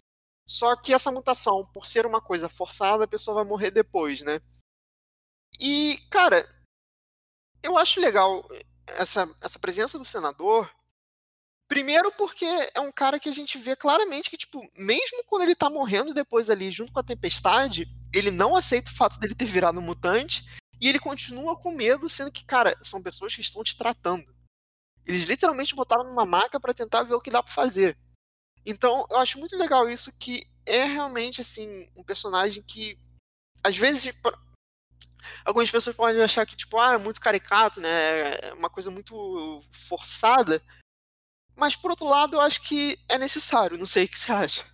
[0.48, 4.40] Só que essa mutação, por ser uma coisa forçada, a pessoa vai morrer depois, né?
[5.60, 6.48] E, cara,
[7.62, 8.46] eu acho legal
[8.86, 10.70] essa, essa presença do senador,
[11.68, 15.54] Primeiro porque é um cara que a gente vê claramente que, tipo, mesmo quando ele
[15.54, 19.44] tá morrendo depois ali, junto com a tempestade, ele não aceita o fato dele ter
[19.44, 20.42] virado um mutante
[20.80, 24.34] e ele continua com medo, sendo que, cara, são pessoas que estão te tratando.
[25.04, 27.98] Eles literalmente botaram numa maca para tentar ver o que dá para fazer.
[28.68, 32.98] Então, eu acho muito legal isso que é realmente assim um personagem que
[33.64, 34.14] às vezes
[35.42, 38.34] algumas pessoas podem achar que tipo, ah, é muito caricato, né?
[38.34, 40.62] É uma coisa muito forçada,
[41.56, 43.78] mas por outro lado, eu acho que é necessário.
[43.78, 44.64] Não sei o que você acha.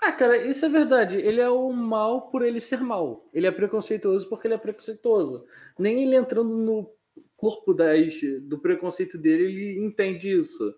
[0.00, 1.16] Ah, cara, isso é verdade.
[1.16, 3.28] Ele é o mal por ele ser mal.
[3.34, 5.44] Ele é preconceituoso porque ele é preconceituoso.
[5.76, 6.88] Nem ele entrando no
[7.36, 10.72] corpo das, do preconceito dele, ele entende isso.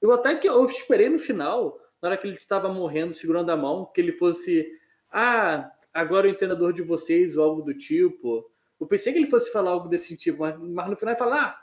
[0.00, 3.56] Eu até que eu esperei no final, na hora que ele estava morrendo, segurando a
[3.56, 4.66] mão, que ele fosse.
[5.10, 8.50] Ah, agora o entendedor de vocês, ou algo do tipo.
[8.80, 11.44] Eu pensei que ele fosse falar algo desse tipo, mas, mas no final ele fala:
[11.44, 11.60] ah,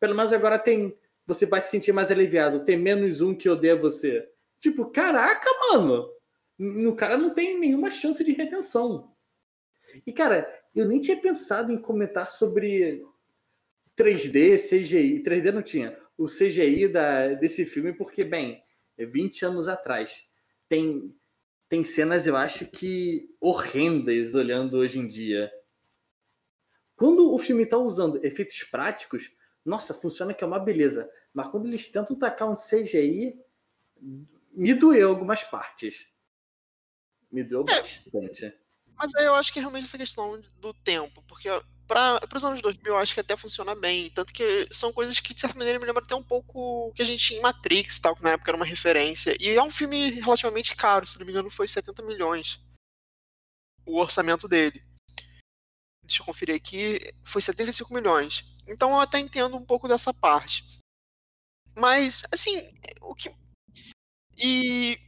[0.00, 2.64] pelo menos agora tem você vai se sentir mais aliviado.
[2.64, 4.26] Tem menos um que odeia você.
[4.60, 6.08] Tipo, caraca, mano.
[6.58, 9.12] O cara não tem nenhuma chance de retenção.
[10.06, 13.04] E, cara, eu nem tinha pensado em comentar sobre
[13.98, 15.22] 3D, CGI.
[15.22, 15.98] 3D não tinha.
[16.16, 18.62] O CGI da, desse filme, porque, bem,
[18.96, 20.26] é 20 anos atrás.
[20.68, 21.14] Tem,
[21.68, 25.52] tem cenas, eu acho que horrendas olhando hoje em dia.
[26.96, 29.30] Quando o filme está usando efeitos práticos,
[29.64, 31.10] nossa, funciona que é uma beleza.
[31.34, 33.38] Mas quando eles tentam tacar um CGI,
[34.52, 36.06] me doeu algumas partes.
[37.30, 38.54] Me doeu é, bastante.
[38.96, 41.48] Mas aí eu acho que é realmente essa questão do tempo, porque
[41.86, 44.10] para os anos 2000 eu acho que até funciona bem.
[44.10, 47.04] Tanto que são coisas que, de certa maneira, me lembram até um pouco que a
[47.04, 49.36] gente tinha em Matrix, tal, que na época era uma referência.
[49.40, 52.60] E é um filme relativamente caro, se não me engano, foi 70 milhões
[53.86, 54.84] o orçamento dele.
[56.02, 58.44] Deixa eu conferir aqui, foi 75 milhões.
[58.66, 60.64] Então eu até entendo um pouco dessa parte.
[61.74, 62.56] Mas, assim,
[63.00, 63.32] o que.
[64.36, 64.98] E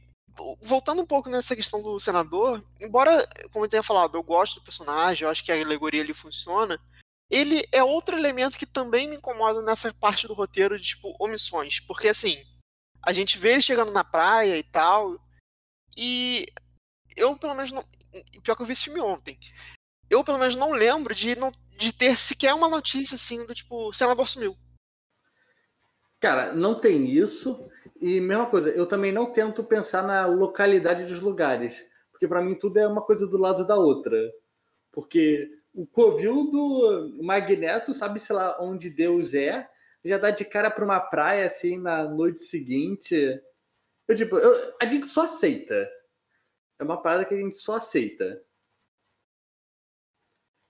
[0.61, 4.63] voltando um pouco nessa questão do senador, embora, como eu tenha falado, eu gosto do
[4.63, 6.79] personagem, eu acho que a alegoria ali funciona,
[7.29, 11.79] ele é outro elemento que também me incomoda nessa parte do roteiro de, tipo, omissões.
[11.79, 12.43] Porque, assim,
[13.03, 15.19] a gente vê ele chegando na praia e tal,
[15.95, 16.47] e
[17.15, 17.83] eu, pelo menos, não...
[18.41, 19.37] pior que eu vi esse filme ontem,
[20.09, 21.51] eu, pelo menos, não lembro de, não...
[21.77, 24.57] de ter sequer uma notícia, assim, do tipo, senador sumiu.
[26.19, 27.68] Cara, não tem isso.
[28.01, 32.55] E mesma coisa, eu também não tento pensar na localidade dos lugares, porque para mim
[32.55, 34.17] tudo é uma coisa do lado da outra.
[34.91, 39.67] Porque o covil do Magneto sabe, sei lá, onde Deus é,
[40.03, 43.15] já dá de cara para uma praia assim na noite seguinte.
[44.07, 45.89] Eu, tipo, eu, a gente só aceita.
[46.79, 48.41] É uma parada que a gente só aceita.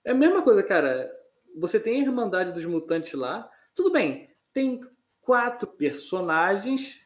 [0.04, 1.10] É a mesma coisa, cara.
[1.56, 3.48] Você tem a Irmandade dos Mutantes lá.
[3.74, 4.80] Tudo bem, tem
[5.20, 7.00] quatro personagens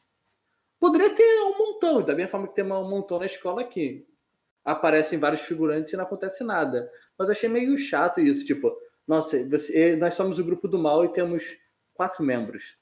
[0.84, 4.06] Poderia ter um montão, da mesma forma que tem um montão na escola aqui.
[4.62, 6.92] Aparecem vários figurantes e não acontece nada.
[7.16, 8.70] Mas eu achei meio chato isso, tipo,
[9.08, 11.58] nossa, você, nós somos o grupo do mal e temos
[11.94, 12.76] quatro membros.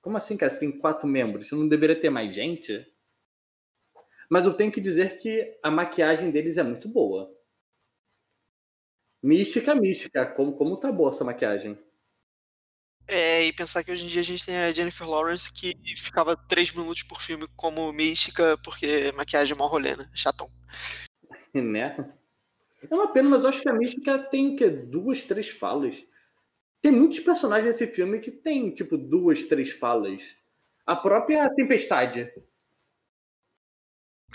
[0.00, 0.48] Como assim, cara?
[0.48, 1.46] Você tem quatro membros?
[1.46, 2.90] Você não deveria ter mais gente?
[4.30, 7.30] Mas eu tenho que dizer que a maquiagem deles é muito boa.
[9.22, 10.24] Mística, mística.
[10.24, 11.78] Como, como tá boa essa maquiagem?
[13.08, 16.36] É, e pensar que hoje em dia a gente tem a Jennifer Lawrence que ficava
[16.36, 20.08] três minutos por filme como mística, porque maquiagem é mó rolê, né?
[20.14, 20.46] Chatão.
[21.54, 21.96] Né?
[22.90, 24.68] É uma pena, mas eu acho que a mística tem o quê?
[24.68, 25.96] Duas, três falas.
[26.82, 30.22] Tem muitos personagens nesse filme que tem, tipo, duas, três falas.
[30.84, 32.30] A própria Tempestade.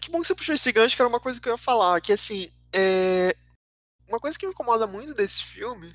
[0.01, 2.01] Que bom que você puxou esse gancho, que era uma coisa que eu ia falar.
[2.01, 3.35] Que, assim, é...
[4.09, 5.93] uma coisa que me incomoda muito desse filme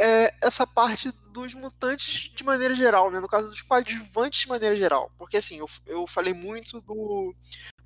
[0.00, 3.20] é essa parte dos mutantes de maneira geral, né?
[3.20, 5.12] No caso dos coadjuvantes de maneira geral.
[5.18, 7.34] Porque assim, eu, eu falei muito do,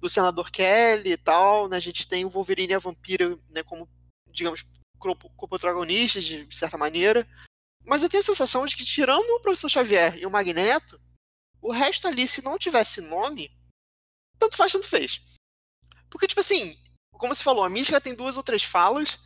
[0.00, 1.76] do senador Kelly e tal, né?
[1.76, 3.88] A gente tem o Wolverine e a Vampira, né, como,
[4.30, 4.64] digamos,
[5.36, 7.28] co-protagonistas, de certa maneira.
[7.84, 11.00] Mas eu tenho a sensação de que, tirando o Professor Xavier e o Magneto,
[11.60, 13.50] o resto ali, se não tivesse nome,
[14.38, 15.20] tanto faz, tanto fez.
[16.08, 16.78] Porque, tipo assim,
[17.12, 19.18] como você falou, a Mística tem duas ou três falas,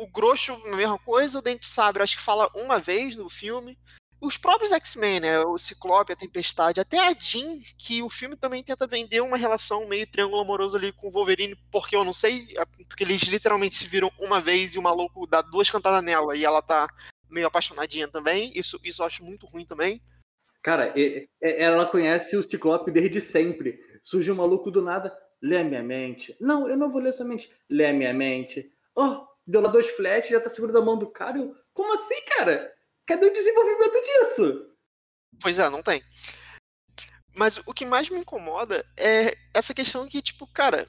[0.00, 1.38] o Grosso, a mesma coisa.
[1.38, 3.78] O Dente Sabre, acho que fala uma vez no filme.
[4.20, 5.40] Os próprios X-Men, né?
[5.40, 9.86] O Ciclope, a Tempestade, até a Jean, que o filme também tenta vender uma relação
[9.88, 13.74] meio triângulo amoroso ali com o Wolverine, porque eu não sei, é, porque eles literalmente
[13.74, 16.88] se viram uma vez e o maluco dá duas cantadas nela e ela tá
[17.30, 18.52] meio apaixonadinha também.
[18.54, 20.02] Isso, isso eu acho muito ruim também.
[20.62, 20.92] Cara,
[21.40, 23.80] ela conhece o Ciclope desde sempre.
[24.02, 26.36] Surge um maluco do nada, lê a minha mente.
[26.38, 27.50] Não, eu não vou ler sua mente.
[27.70, 28.70] Lê a minha mente.
[28.94, 31.38] Oh, deu lá dois flashes, já tá segurando a mão do cara.
[31.38, 32.72] Eu, como assim, cara?
[33.06, 34.76] Cadê o desenvolvimento disso?
[35.40, 36.02] Pois é, não tem.
[37.34, 40.88] Mas o que mais me incomoda é essa questão que, tipo, cara,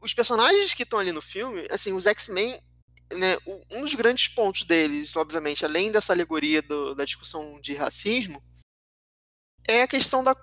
[0.00, 2.60] os personagens que estão ali no filme, assim, os X-Men,
[3.14, 3.36] né,
[3.70, 8.42] um dos grandes pontos deles, obviamente, além dessa alegoria do, da discussão de racismo,
[9.66, 10.34] é a questão da,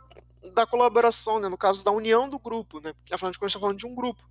[0.53, 3.59] da colaboração, né, no caso da união do grupo, né, porque afinal de contas está
[3.59, 4.23] falando de um grupo.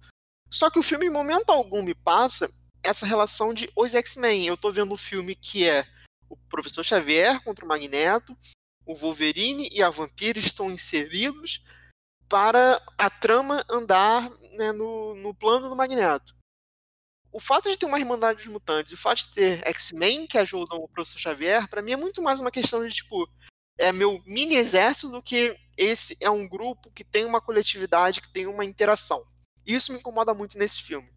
[0.50, 2.48] Só que o filme, em momento algum, me passa
[2.82, 4.46] essa relação de os X-Men.
[4.46, 5.86] Eu tô vendo um filme que é
[6.28, 8.36] o Professor Xavier contra o Magneto,
[8.84, 11.62] o Wolverine e a Vampira estão inseridos
[12.28, 16.36] para a trama andar né, no, no plano do Magneto.
[17.32, 20.38] O fato de ter uma Irmandade dos Mutantes e o fato de ter X-Men que
[20.38, 23.28] ajudam o Professor Xavier, para mim é muito mais uma questão de, tipo,
[23.78, 28.32] é meu mini exército do que esse é um grupo que tem uma coletividade, que
[28.32, 29.22] tem uma interação.
[29.64, 31.08] Isso me incomoda muito nesse filme.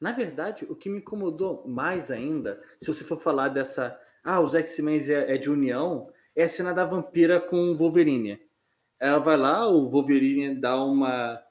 [0.00, 3.98] Na verdade, o que me incomodou mais ainda, se você for falar dessa.
[4.24, 8.40] Ah, os X-Men é, é, de união, é a cena da vampira com o Wolverine.
[8.98, 11.42] Ela vai lá, o Wolverine dá uma,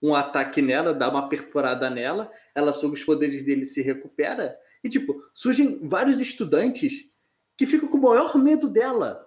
[0.00, 4.56] um ataque nela, dá uma perfurada nela, ela, sob os poderes dele, se recupera.
[4.82, 7.04] E, tipo, surgem vários estudantes
[7.56, 9.24] que ficam com o maior medo dela.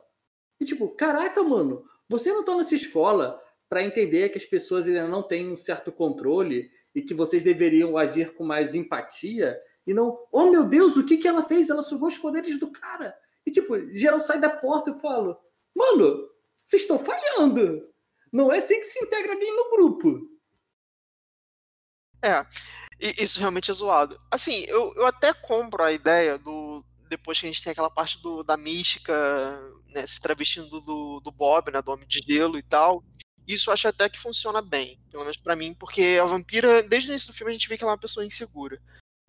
[0.60, 5.08] E, tipo, caraca, mano, você não tá nessa escola para entender que as pessoas ainda
[5.08, 10.18] não têm um certo controle e que vocês deveriam agir com mais empatia e não,
[10.32, 11.70] oh meu Deus, o que, que ela fez?
[11.70, 13.16] Ela sugou os poderes do cara.
[13.46, 15.40] E tipo, geral sai da porta e fala,
[15.76, 16.28] mano,
[16.66, 17.88] vocês estão falhando.
[18.32, 20.28] Não é assim que se integra alguém no grupo.
[22.24, 22.44] É,
[23.22, 24.18] isso realmente é zoado.
[24.32, 26.84] Assim, eu, eu até compro a ideia do.
[27.08, 29.14] Depois que a gente tem aquela parte do, da mística,
[29.94, 33.04] né, se travestindo do, do Bob, né, do Homem de Gelo e tal.
[33.48, 37.12] Isso acho até que funciona bem, pelo menos para mim, porque a vampira, desde o
[37.12, 38.82] início do filme, a gente vê que ela é uma pessoa insegura.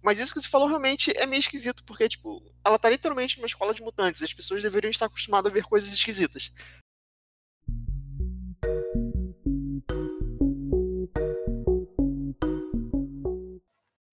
[0.02, 3.46] Mas isso que você falou realmente é meio esquisito, porque, tipo, ela tá literalmente numa
[3.46, 4.22] escola de mutantes.
[4.22, 6.52] As pessoas deveriam estar acostumadas a ver coisas esquisitas.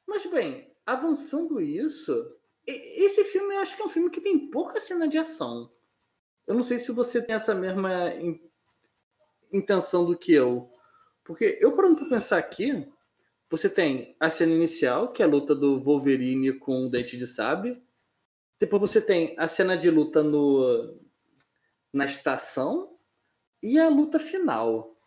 [0.07, 2.11] Mas, bem, avançando isso,
[2.65, 5.71] esse filme eu acho que é um filme que tem pouca cena de ação.
[6.47, 8.13] Eu não sei se você tem essa mesma
[9.53, 10.69] intenção do que eu.
[11.23, 12.91] Porque eu parando para pensar aqui,
[13.49, 17.27] você tem a cena inicial, que é a luta do Wolverine com o Dente de
[17.27, 17.81] Sabre.
[18.59, 20.99] Depois você tem a cena de luta no,
[21.93, 22.97] na estação
[23.61, 24.97] e a luta final.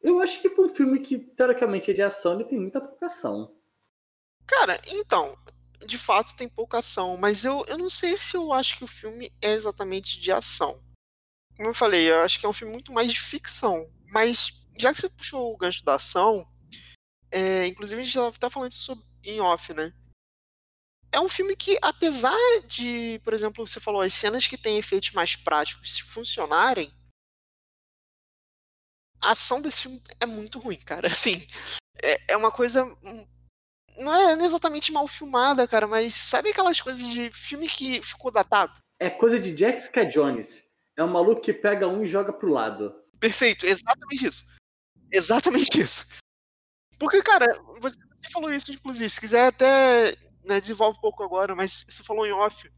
[0.00, 3.06] Eu acho que para um filme que teoricamente é de ação, ele tem muita pouca
[3.06, 3.56] ação.
[4.46, 5.36] Cara, então,
[5.86, 8.88] de fato tem pouca ação, mas eu, eu não sei se eu acho que o
[8.88, 10.78] filme é exatamente de ação.
[11.56, 13.90] Como eu falei, eu acho que é um filme muito mais de ficção.
[14.06, 16.46] Mas já que você puxou o gancho da ação,
[17.30, 19.92] é, inclusive a gente tá falando isso em off, né?
[21.12, 22.36] É um filme que, apesar
[22.66, 26.92] de, por exemplo, você falou, as cenas que têm efeitos mais práticos se funcionarem,
[29.20, 31.06] a ação desse filme é muito ruim, cara.
[31.08, 31.46] Assim,
[32.02, 32.84] é, é uma coisa
[33.96, 38.76] não é exatamente mal filmada, cara, mas sabe aquelas coisas de filme que ficou datado?
[39.00, 40.63] É coisa de Jessica Jones.
[40.96, 42.94] É um maluco que pega um e joga pro lado.
[43.18, 44.44] Perfeito, exatamente isso.
[45.10, 46.06] Exatamente isso.
[46.98, 47.46] Porque, cara,
[47.80, 47.96] você,
[48.32, 52.32] falou isso, inclusive, se quiser até né, desenvolve um pouco agora, mas você falou em
[52.32, 52.70] off.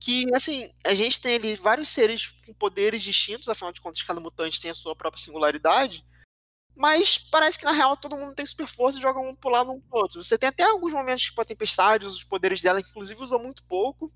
[0.00, 4.20] Que, assim, a gente tem ali vários seres com poderes distintos, afinal de contas, cada
[4.20, 6.04] mutante tem a sua própria singularidade.
[6.78, 9.72] Mas parece que na real todo mundo tem super força e joga um pro lado
[9.72, 10.22] um pro outro.
[10.22, 14.12] Você tem até alguns momentos tipo a tempestade, os poderes dela, inclusive usa muito pouco.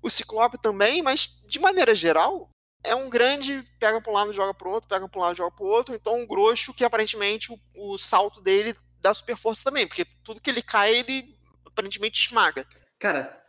[0.00, 2.48] O Ciclope também, mas de maneira geral,
[2.84, 5.56] é um grande pega pra um lado, joga pro outro, pega pra um lado, joga
[5.56, 5.96] pro outro.
[5.96, 10.40] Então um grosso que aparentemente o, o salto dele dá super força também, porque tudo
[10.40, 11.36] que ele cai, ele
[11.66, 12.64] aparentemente esmaga.
[13.00, 13.44] Cara,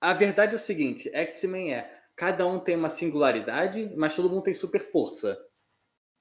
[0.00, 4.44] a verdade é o seguinte: X-Men é cada um tem uma singularidade, mas todo mundo
[4.44, 5.36] tem super força.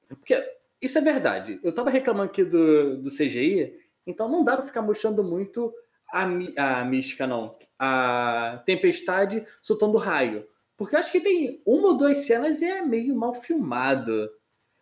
[0.07, 0.33] Porque
[0.81, 1.59] isso é verdade.
[1.63, 3.73] Eu tava reclamando aqui do, do CGI,
[4.05, 5.73] então não dá pra ficar mostrando muito
[6.11, 7.57] a, a mística, não.
[7.77, 10.47] A tempestade soltando raio.
[10.75, 14.29] Porque eu acho que tem uma ou duas cenas e é meio mal filmado.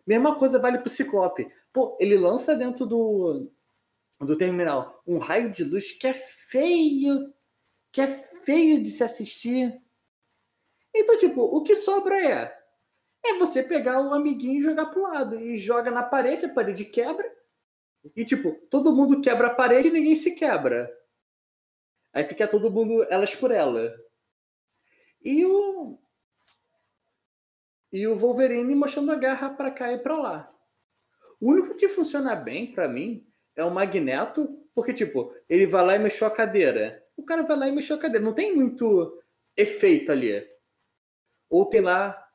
[0.06, 1.46] Mesma coisa vale pro Ciclope.
[1.72, 3.50] Pô, ele lança dentro do,
[4.18, 7.32] do terminal um raio de luz que é feio.
[7.92, 9.78] Que é feio de se assistir.
[10.94, 12.59] Então, tipo, o que sobra é
[13.24, 15.38] é você pegar o amiguinho e jogar pro lado.
[15.38, 17.30] E joga na parede, a parede quebra.
[18.16, 20.90] E tipo, todo mundo quebra a parede e ninguém se quebra.
[22.12, 23.94] Aí fica todo mundo elas por ela.
[25.22, 25.98] E o.
[27.92, 30.54] E o Wolverine mostrando a garra para cá e para lá.
[31.40, 35.96] O único que funciona bem para mim é o Magneto, porque, tipo, ele vai lá
[35.96, 37.04] e mexeu a cadeira.
[37.16, 38.24] O cara vai lá e mexeu a cadeira.
[38.24, 39.20] Não tem muito
[39.56, 40.46] efeito ali.
[41.48, 42.29] Ou tem lá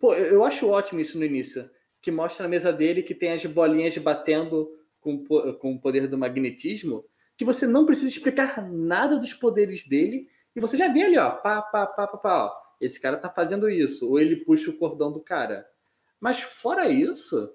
[0.00, 1.68] Pô, eu acho ótimo isso no início.
[2.00, 4.70] Que mostra na mesa dele que tem as bolinhas batendo
[5.00, 7.04] com, com o poder do magnetismo.
[7.36, 10.28] Que você não precisa explicar nada dos poderes dele.
[10.54, 11.30] E você já vê ali, ó.
[11.30, 12.44] Pá, pá, pá, pá, pá.
[12.44, 14.08] Ó, esse cara tá fazendo isso.
[14.08, 15.66] Ou ele puxa o cordão do cara.
[16.20, 17.52] Mas fora isso,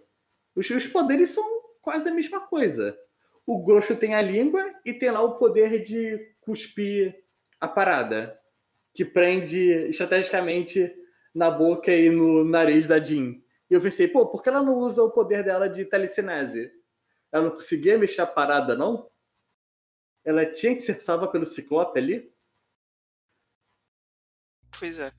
[0.55, 1.43] os, os poderes são
[1.81, 2.97] quase a mesma coisa.
[3.45, 7.15] O Grosso tem a língua e tem lá o poder de cuspir
[7.59, 8.39] a parada.
[8.93, 9.59] Que prende
[9.89, 10.93] estrategicamente
[11.33, 13.41] na boca e no nariz da Jean.
[13.69, 16.71] E eu pensei, pô, por que ela não usa o poder dela de telecinese?
[17.31, 19.09] Ela não conseguia mexer a parada, não?
[20.25, 22.33] Ela tinha que ser salva pelo Ciclope ali?
[24.77, 25.11] Pois é.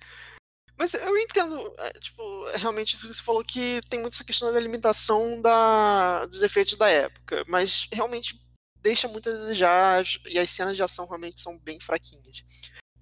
[0.76, 2.22] Mas eu entendo, é, tipo,
[2.56, 6.76] realmente isso que você falou que tem muito essa questão da limitação da, dos efeitos
[6.76, 8.40] da época, mas realmente
[8.76, 12.42] deixa muito a desejar e as cenas de ação realmente são bem fraquinhas.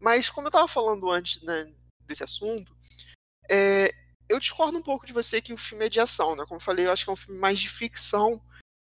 [0.00, 1.72] Mas como eu tava falando antes né,
[2.04, 2.76] desse assunto,
[3.48, 3.92] é,
[4.28, 6.44] eu discordo um pouco de você que o filme é de ação, né?
[6.44, 8.40] Como eu falei, eu acho que é um filme mais de ficção.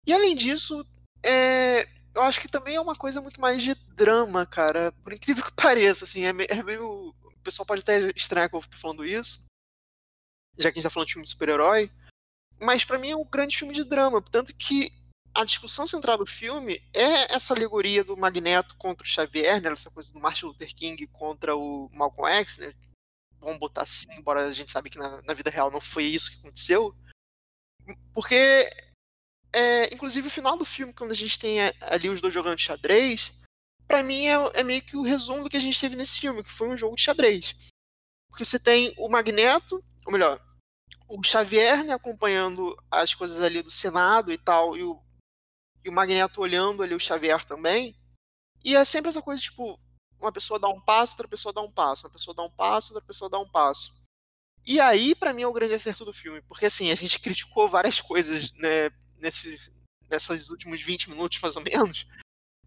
[0.08, 0.86] E além disso,
[1.26, 4.92] é, eu acho que também é uma coisa muito mais de drama, cara.
[5.04, 7.10] Por incrível que pareça, assim, é, é meio.
[7.10, 9.46] O pessoal pode até estranhar que eu tô falando isso,
[10.58, 11.92] já que a gente tá falando de filme de super-herói.
[12.60, 14.22] Mas para mim é um grande filme de drama.
[14.22, 14.90] Tanto que
[15.36, 19.72] a discussão central do filme é essa alegoria do Magneto contra o Xavier, né?
[19.72, 22.74] Essa coisa do Martin Luther King contra o Malcolm X, né?
[23.44, 26.32] Vamos botar assim, embora a gente sabe que na, na vida real não foi isso
[26.32, 26.96] que aconteceu.
[28.14, 28.70] Porque,
[29.52, 33.32] é, inclusive, o final do filme, quando a gente tem ali os dois jogando xadrez,
[33.88, 36.44] para mim é, é, meio que o resumo do que a gente teve nesse filme,
[36.44, 37.56] que foi um jogo de xadrez.
[38.30, 40.42] Porque você tem o Magneto, ou melhor,
[41.08, 45.00] o Xavier né, acompanhando as coisas ali do Senado e tal, e o,
[45.84, 47.96] e o Magneto olhando ali o Xavier também.
[48.64, 49.80] E é sempre essa coisa, tipo,
[50.24, 52.94] uma pessoa dá um passo, outra pessoa dá um passo, uma pessoa dá um passo,
[52.94, 53.94] outra pessoa dá um passo.
[54.66, 57.68] E aí, para mim, é o grande acerto do filme, porque assim, a gente criticou
[57.68, 59.72] várias coisas né, nesse,
[60.08, 62.08] desses últimos 20 minutos, mais ou menos.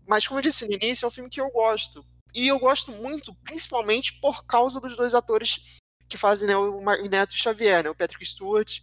[0.07, 2.05] Mas, como eu disse no início, é um filme que eu gosto.
[2.35, 7.35] E eu gosto muito, principalmente por causa dos dois atores que fazem né, o Magneto
[7.35, 8.81] e Xavier, né, o Patrick Stewart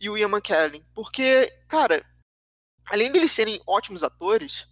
[0.00, 0.82] e o Ian McKellen.
[0.94, 2.04] Porque, cara,
[2.86, 4.66] além deles serem ótimos atores,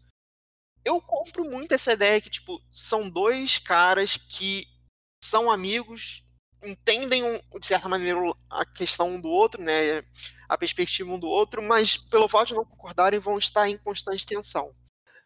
[0.85, 4.67] eu compro muito essa ideia que, tipo, são dois caras que
[5.23, 6.25] são amigos,
[6.63, 8.19] entendem, de certa maneira,
[8.51, 10.03] a questão um do outro, né?
[10.49, 14.27] A perspectiva um do outro, mas pelo fato de não concordarem, vão estar em constante
[14.27, 14.75] tensão.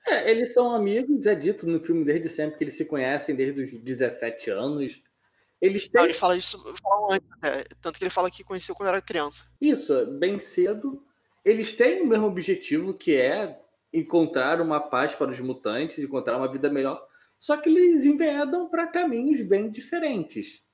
[0.06, 3.62] É, eles são amigos, é dito no filme desde sempre que eles se conhecem desde
[3.62, 5.02] os 17 anos.
[5.60, 6.04] Eles têm...
[6.04, 7.64] ele fala isso fala antes, né?
[7.80, 9.44] tanto que ele fala que conheceu quando era criança.
[9.60, 11.02] Isso, bem cedo.
[11.44, 13.58] Eles têm o mesmo objetivo, que é
[13.92, 17.06] encontrar uma paz para os mutantes, encontrar uma vida melhor.
[17.38, 20.64] Só que eles enveredam para caminhos bem diferentes.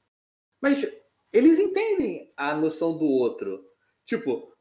[0.60, 0.86] Mas
[1.32, 3.64] eles entendem a noção do outro.
[4.04, 4.52] Tipo,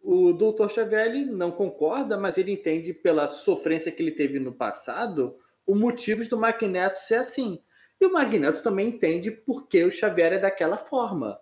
[0.00, 0.68] o Dr.
[0.68, 6.28] Chavelli não concorda, mas ele entende pela sofrência que ele teve no passado os motivos
[6.28, 7.62] do Magneto ser assim.
[8.00, 11.40] E o Magneto também entende por que o Xavier é daquela forma.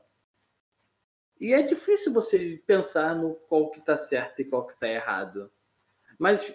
[1.41, 5.51] E é difícil você pensar no qual que está certo e qual que está errado.
[6.23, 6.55] Mas,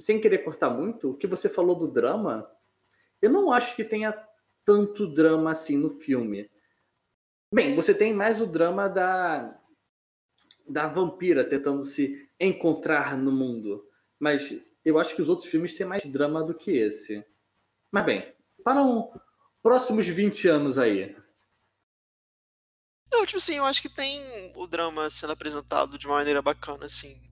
[0.00, 2.44] sem querer cortar muito, o que você falou do drama,
[3.22, 4.12] eu não acho que tenha
[4.64, 6.50] tanto drama assim no filme.
[7.54, 9.56] Bem, você tem mais o drama da,
[10.68, 13.88] da vampira tentando se encontrar no mundo.
[14.18, 14.52] Mas
[14.84, 17.24] eu acho que os outros filmes têm mais drama do que esse.
[17.92, 18.34] Mas bem,
[18.64, 19.08] para um
[19.62, 21.16] próximos 20 anos aí.
[23.12, 26.86] Não, tipo assim, eu acho que tem o drama sendo apresentado de uma maneira bacana,
[26.86, 27.25] assim.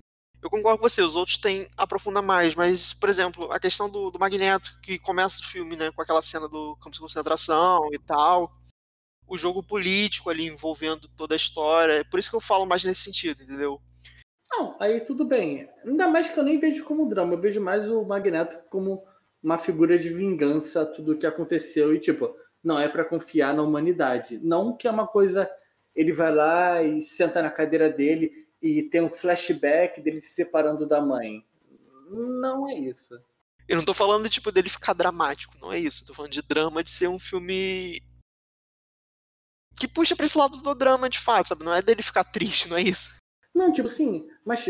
[0.44, 4.10] Eu concordo com você, os outros têm aprofunda mais, mas, por exemplo, a questão do,
[4.10, 7.98] do Magneto, que começa o filme, né, com aquela cena do campo de concentração e
[7.98, 8.52] tal,
[9.26, 12.84] o jogo político ali envolvendo toda a história, é por isso que eu falo mais
[12.84, 13.80] nesse sentido, entendeu?
[14.52, 15.66] Não, aí tudo bem.
[15.82, 19.02] Ainda mais que eu nem vejo como drama, eu vejo mais o Magneto como
[19.42, 24.38] uma figura de vingança tudo que aconteceu e tipo, não é para confiar na humanidade.
[24.42, 25.50] Não que é uma coisa
[25.96, 28.30] ele vai lá e senta na cadeira dele
[28.64, 31.44] e tem um flashback dele se separando da mãe.
[32.08, 33.14] Não é isso.
[33.68, 36.02] Eu não tô falando, tipo, dele ficar dramático, não é isso.
[36.02, 38.02] Eu tô falando de drama, de ser um filme
[39.76, 41.62] que puxa pra esse lado do drama de fato, sabe?
[41.62, 43.16] Não é dele ficar triste, não é isso.
[43.54, 44.66] Não, tipo assim, mas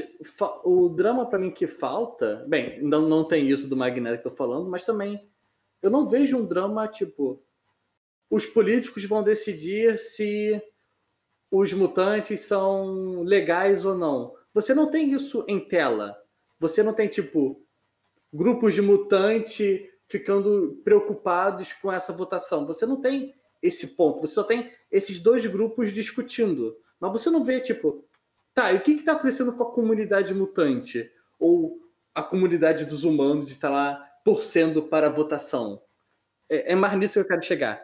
[0.64, 4.34] o drama para mim que falta, bem, não, não tem isso do Magneto que tô
[4.34, 5.26] falando, mas também
[5.80, 7.42] eu não vejo um drama tipo
[8.28, 10.60] os políticos vão decidir se
[11.56, 14.34] os mutantes são legais ou não.
[14.52, 16.20] Você não tem isso em tela.
[16.58, 17.64] Você não tem, tipo,
[18.32, 22.66] grupos de mutante ficando preocupados com essa votação.
[22.66, 23.32] Você não tem
[23.62, 24.20] esse ponto.
[24.20, 26.76] Você só tem esses dois grupos discutindo.
[26.98, 28.04] Mas você não vê, tipo,
[28.52, 31.08] tá, e o que está acontecendo com a comunidade mutante?
[31.38, 31.78] Ou
[32.12, 35.80] a comunidade dos humanos está lá torcendo para a votação?
[36.50, 37.80] É, é mais nisso que eu quero chegar.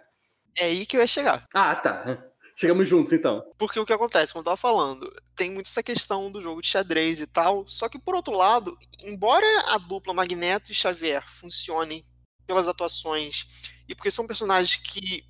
[0.59, 1.47] É aí que eu ia chegar.
[1.55, 2.30] Ah, tá.
[2.61, 3.43] Chegamos juntos, então.
[3.57, 6.69] Porque o que acontece, como eu tava falando, tem muito essa questão do jogo de
[6.69, 7.67] xadrez e tal.
[7.67, 12.05] Só que, por outro lado, embora a dupla Magneto e Xavier funcionem
[12.47, 13.47] pelas atuações
[13.89, 15.25] e porque são personagens que,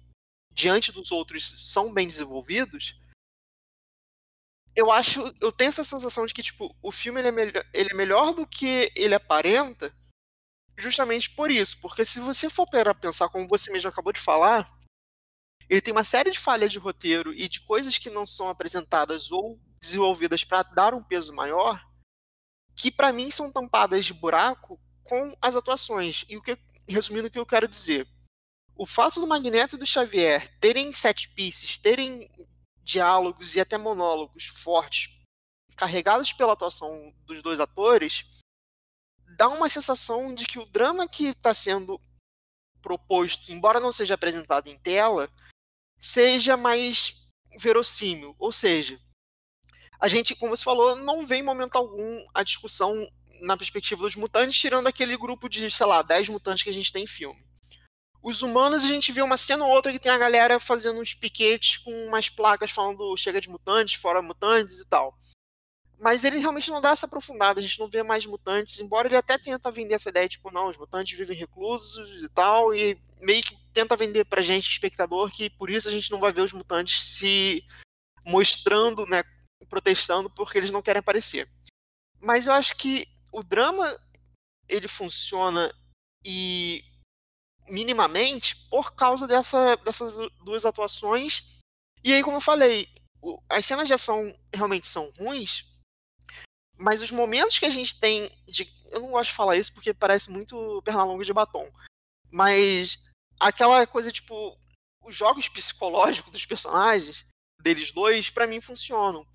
[0.52, 3.00] diante dos outros, são bem desenvolvidos,
[4.74, 5.22] eu acho.
[5.40, 8.34] Eu tenho essa sensação de que, tipo, o filme ele é, melhor, ele é melhor
[8.34, 9.94] do que ele aparenta
[10.76, 11.80] justamente por isso.
[11.80, 12.66] Porque se você for
[13.00, 14.79] pensar, como você mesmo acabou de falar
[15.70, 19.30] ele tem uma série de falhas de roteiro e de coisas que não são apresentadas
[19.30, 21.80] ou desenvolvidas para dar um peso maior,
[22.74, 26.24] que para mim são tampadas de buraco com as atuações.
[26.28, 26.58] E o que,
[26.88, 28.04] resumindo o que eu quero dizer,
[28.74, 32.28] o fato do Magneto e do Xavier terem set pieces, terem
[32.82, 35.20] diálogos e até monólogos fortes,
[35.76, 38.26] carregados pela atuação dos dois atores,
[39.36, 42.00] dá uma sensação de que o drama que está sendo
[42.82, 45.30] proposto, embora não seja apresentado em tela,
[46.00, 47.14] seja mais
[47.58, 48.34] verossímil.
[48.38, 48.98] Ou seja,
[50.00, 53.06] a gente, como você falou, não vê em momento algum a discussão
[53.42, 56.92] na perspectiva dos mutantes, tirando aquele grupo de, sei lá, 10 mutantes que a gente
[56.92, 57.42] tem em filme.
[58.22, 61.14] Os humanos, a gente vê uma cena ou outra que tem a galera fazendo uns
[61.14, 65.16] piquetes com umas placas falando chega de mutantes, fora mutantes e tal.
[65.98, 69.16] Mas ele realmente não dá essa aprofundada, a gente não vê mais mutantes, embora ele
[69.16, 73.42] até tenta vender essa ideia, tipo, não, os mutantes vivem reclusos e tal, e meio
[73.42, 76.52] que tenta vender pra gente, espectador, que por isso a gente não vai ver os
[76.52, 77.64] mutantes se
[78.24, 79.22] mostrando, né,
[79.68, 81.48] protestando porque eles não querem aparecer.
[82.20, 83.88] Mas eu acho que o drama
[84.68, 85.72] ele funciona
[86.24, 86.84] e
[87.68, 90.14] minimamente por causa dessa, dessas
[90.44, 91.58] duas atuações.
[92.02, 92.88] E aí, como eu falei,
[93.48, 95.64] as cenas de ação realmente são ruins,
[96.76, 98.68] Mas os momentos que a gente tem de.
[98.86, 101.70] Eu não gosto de falar isso porque parece muito Pernalonga de batom.
[102.30, 102.98] Mas
[103.40, 104.56] aquela coisa, tipo,
[105.02, 107.24] os jogos psicológicos dos personagens,
[107.60, 109.26] deles dois, para mim funcionam.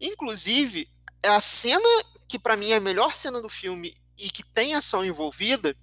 [0.00, 0.88] Inclusive,
[1.22, 1.88] é a cena
[2.26, 5.76] que para mim é a melhor cena do filme e que tem ação envolvida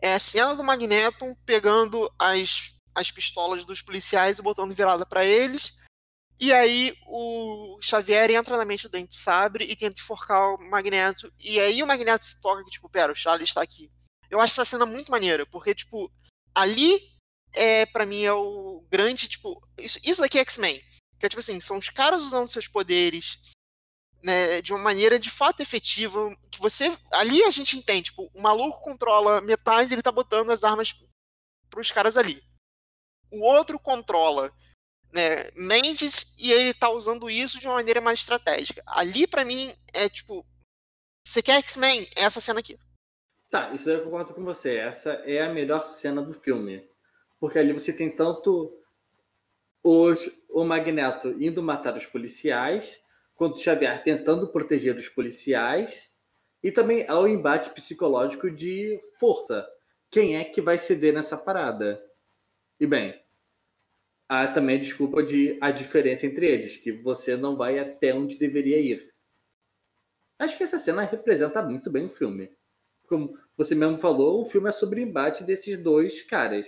[0.00, 5.24] é a cena do Magneto pegando as, as pistolas dos policiais e botando virada para
[5.24, 5.76] eles.
[6.40, 11.32] E aí o Xavier entra na mente do Dente Sabre e tenta enforcar o Magneto.
[11.38, 13.90] E aí o Magneto se toca que, tipo, pera, o Charlie está aqui.
[14.30, 16.12] Eu acho essa cena muito maneira, porque, tipo,
[16.54, 17.00] ali
[17.52, 20.82] é, para mim, é o grande, tipo, isso, isso daqui é X-Men.
[21.18, 23.40] Que é, tipo assim, são os caras usando seus poderes
[24.22, 26.96] né, de uma maneira de fato efetiva, que você.
[27.12, 30.94] Ali a gente entende, tipo, o maluco controla metade, ele tá botando as armas
[31.70, 32.42] pros caras ali.
[33.30, 34.52] O outro controla
[35.12, 38.82] né, Mendes e ele tá usando isso de uma maneira mais estratégica.
[38.86, 40.44] Ali, para mim, é tipo.
[41.26, 42.08] Você quer X-Men?
[42.16, 42.78] É essa cena aqui.
[43.50, 44.76] Tá, isso eu concordo com você.
[44.76, 46.88] Essa é a melhor cena do filme.
[47.40, 48.72] Porque ali você tem tanto
[49.82, 53.00] os, o Magneto indo matar os policiais,
[53.34, 56.12] quanto o Xavier tentando proteger os policiais,
[56.62, 59.66] e também há o embate psicológico de força.
[60.10, 62.02] Quem é que vai ceder nessa parada?
[62.80, 63.14] E bem,
[64.28, 68.38] há também a desculpa de a diferença entre eles, que você não vai até onde
[68.38, 69.12] deveria ir.
[70.38, 72.50] Acho que essa cena representa muito bem o filme.
[73.08, 76.66] Como você mesmo falou, o filme é sobre o embate desses dois caras,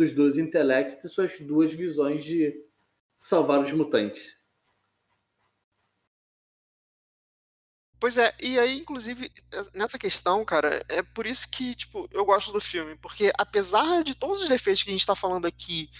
[0.00, 2.64] dos dois intelectos e suas duas visões de
[3.18, 4.34] salvar os mutantes.
[7.98, 9.30] Pois é, e aí, inclusive,
[9.74, 14.14] nessa questão, cara, é por isso que, tipo, eu gosto do filme, porque apesar de
[14.14, 15.90] todos os defeitos que a gente tá falando aqui,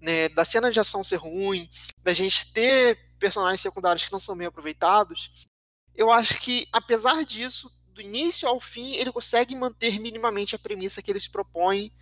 [0.00, 4.34] né, da cena de ação ser ruim, da gente ter personagens secundários que não são
[4.34, 5.46] bem aproveitados,
[5.94, 11.02] eu acho que, apesar disso, do início ao fim, ele consegue manter minimamente a premissa
[11.02, 11.92] que eles propõem,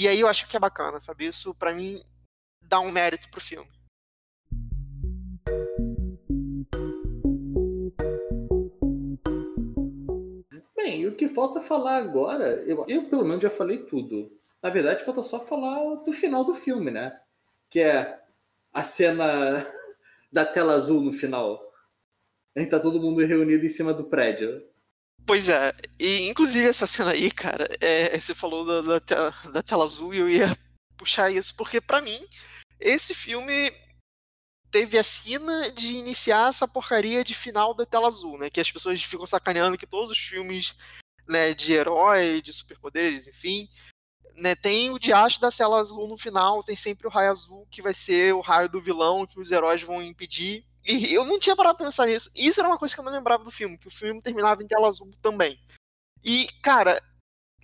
[0.00, 1.26] e aí eu acho que é bacana, sabe?
[1.26, 2.02] Isso, para mim,
[2.62, 3.68] dá um mérito pro filme.
[10.74, 14.32] Bem, o que falta falar agora, eu, eu pelo menos já falei tudo.
[14.62, 17.20] Na verdade, falta só falar do final do filme, né?
[17.68, 18.22] Que é
[18.72, 19.70] a cena
[20.32, 21.60] da tela azul no final.
[22.56, 24.66] A gente tá todo mundo reunido em cima do prédio.
[25.26, 29.62] Pois é, e inclusive essa cena aí, cara, é, você falou da, da, tela, da
[29.62, 30.56] tela azul e eu ia
[30.96, 32.26] puxar isso, porque para mim,
[32.80, 33.72] esse filme
[34.70, 38.48] teve a sina de iniciar essa porcaria de final da tela azul, né?
[38.48, 40.74] Que as pessoas ficam sacaneando que todos os filmes
[41.28, 43.68] né, de herói, de superpoderes, enfim,
[44.36, 47.82] né, tem o diacho da tela azul no final, tem sempre o raio azul que
[47.82, 50.64] vai ser o raio do vilão que os heróis vão impedir.
[50.84, 52.30] E eu não tinha parado pra pensar nisso.
[52.34, 54.66] Isso era uma coisa que eu não lembrava do filme, que o filme terminava em
[54.66, 55.58] tela azul também.
[56.24, 57.00] E, cara,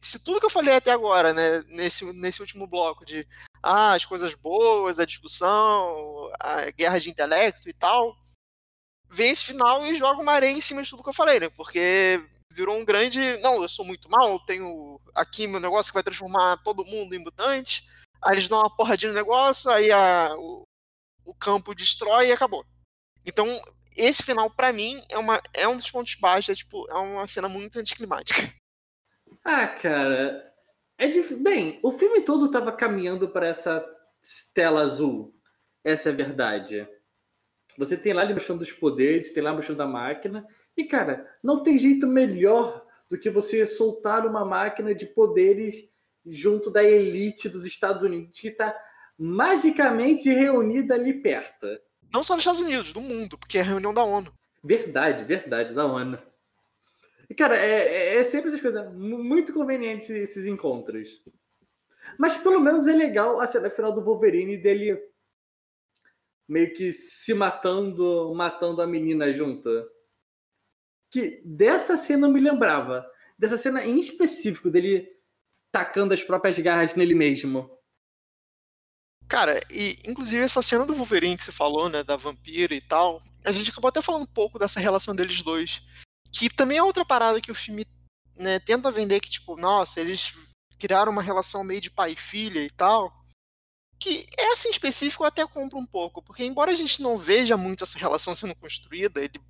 [0.00, 3.26] se tudo que eu falei até agora, né, nesse, nesse último bloco de
[3.62, 8.16] ah, as coisas boas, a discussão, a guerra de intelecto e tal,
[9.10, 11.48] vem esse final e joga uma areia em cima de tudo que eu falei, né?
[11.50, 13.36] Porque virou um grande.
[13.38, 17.18] Não, eu sou muito mal, tenho aqui meu negócio que vai transformar todo mundo em
[17.18, 17.88] mutante.
[18.22, 20.62] Aí eles dão uma porradinha no negócio, aí a, o,
[21.24, 22.64] o campo destrói e acabou.
[23.26, 23.46] Então,
[23.96, 27.26] esse final, para mim, é, uma, é um dos pontos baixos, é, tipo, é uma
[27.26, 28.40] cena muito anticlimática.
[29.48, 30.52] Ah, cara.
[30.98, 31.36] É dif...
[31.36, 33.84] Bem, o filme todo estava caminhando para essa
[34.52, 35.32] tela azul.
[35.84, 36.88] Essa é a verdade.
[37.78, 40.44] Você tem lá ele mostrando os poderes, tem lá mostrando a máquina.
[40.76, 45.88] E, cara, não tem jeito melhor do que você soltar uma máquina de poderes
[46.24, 48.76] junto da elite dos Estados Unidos, que está
[49.16, 51.66] magicamente reunida ali perto.
[52.12, 54.32] Não só nos Estados Unidos, do mundo, porque é a reunião da ONU.
[54.62, 56.18] Verdade, verdade, da ONU.
[57.36, 58.92] Cara, é, é, é sempre essas coisas.
[58.94, 61.22] Muito convenientes esses encontros.
[62.18, 65.00] Mas pelo menos é legal a cena final do Wolverine dele
[66.48, 69.68] meio que se matando, matando a menina junto.
[71.10, 73.04] Que dessa cena eu me lembrava.
[73.38, 75.08] Dessa cena em específico dele
[75.72, 77.75] tacando as próprias garras nele mesmo.
[79.28, 83.20] Cara, e inclusive essa cena do Wolverine que você falou, né, da vampira e tal,
[83.44, 85.82] a gente acabou até falando um pouco dessa relação deles dois.
[86.32, 87.84] Que também é outra parada que o filme
[88.36, 90.32] né, tenta vender que, tipo, nossa, eles
[90.78, 93.12] criaram uma relação meio de pai e filha e tal.
[93.98, 97.56] Que essa em específico eu até compro um pouco, porque embora a gente não veja
[97.56, 99.40] muito essa relação sendo construída, ele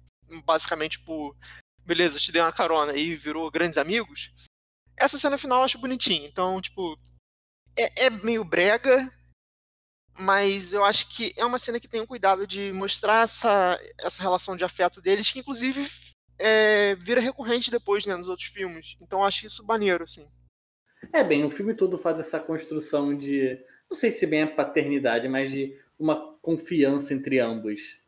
[0.45, 1.37] basicamente, tipo,
[1.85, 4.31] beleza, te dei uma carona e virou grandes amigos.
[4.97, 6.27] Essa cena final eu acho bonitinha.
[6.27, 6.99] Então, tipo,
[7.77, 9.13] é, é meio brega,
[10.19, 14.23] mas eu acho que é uma cena que tem o cuidado de mostrar essa, essa
[14.23, 15.87] relação de afeto deles, que inclusive
[16.39, 18.97] é, vira recorrente depois, né, nos outros filmes.
[19.01, 20.27] Então eu acho isso maneiro, assim.
[21.13, 23.59] É, bem, o filme todo faz essa construção de,
[23.91, 27.99] não sei se bem a paternidade, mas de uma confiança entre ambos.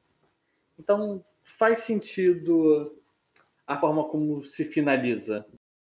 [0.78, 2.94] Então faz sentido
[3.66, 5.46] a forma como se finaliza.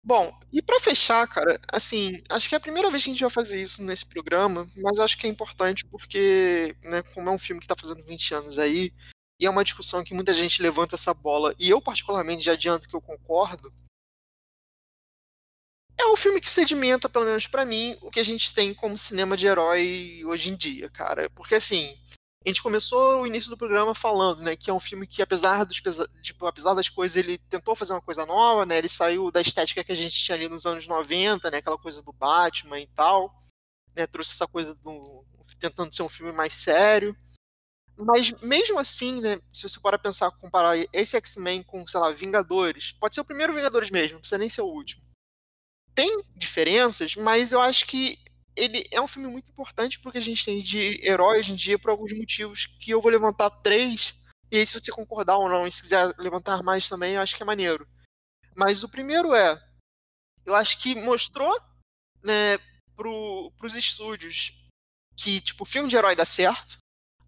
[0.03, 3.20] Bom, e para fechar, cara, assim, acho que é a primeira vez que a gente
[3.20, 7.38] vai fazer isso nesse programa, mas acho que é importante porque, né, como é um
[7.38, 8.92] filme que tá fazendo 20 anos aí,
[9.40, 12.88] e é uma discussão que muita gente levanta essa bola, e eu particularmente já adianto
[12.88, 13.72] que eu concordo,
[15.99, 18.96] é um filme que sedimenta, pelo menos para mim, o que a gente tem como
[18.96, 21.28] cinema de herói hoje em dia, cara.
[21.30, 21.96] Porque assim,
[22.45, 25.64] a gente começou o início do programa falando, né, que é um filme que apesar
[25.64, 25.82] dos
[26.22, 28.78] tipo, apesar das coisas, ele tentou fazer uma coisa nova, né?
[28.78, 32.03] Ele saiu da estética que a gente tinha ali nos anos 90, né, aquela coisa
[32.03, 33.34] do Batman e tal,
[33.95, 35.24] né, trouxe essa coisa do
[35.59, 37.16] tentando ser um filme mais sério.
[37.97, 42.93] Mas mesmo assim, né, se você para pensar, comparar esse X-Men com, sei lá, Vingadores,
[42.93, 45.03] pode ser o primeiro Vingadores mesmo, não precisa nem ser o último.
[45.97, 48.16] Tem diferenças, mas eu acho que
[48.59, 51.78] ele é um filme muito importante porque a gente tem de herói hoje em dia
[51.78, 54.14] por alguns motivos que eu vou levantar três.
[54.50, 57.36] E aí, se você concordar ou não, e se quiser levantar mais também, eu acho
[57.36, 57.86] que é maneiro.
[58.56, 59.62] Mas o primeiro é,
[60.44, 61.54] eu acho que mostrou,
[62.22, 62.59] né,
[62.96, 64.59] pro, pros estúdios
[65.16, 66.78] que, tipo, filme de herói dá certo.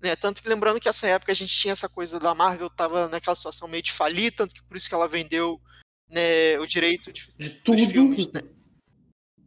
[0.00, 0.16] Né?
[0.16, 3.36] Tanto que lembrando que essa época a gente tinha essa coisa da Marvel tava naquela
[3.36, 5.60] situação meio de falir, tanto que por isso que ela vendeu
[6.08, 7.86] né, o direito de, de tudo.
[7.86, 8.26] filmes.
[8.32, 8.40] Né?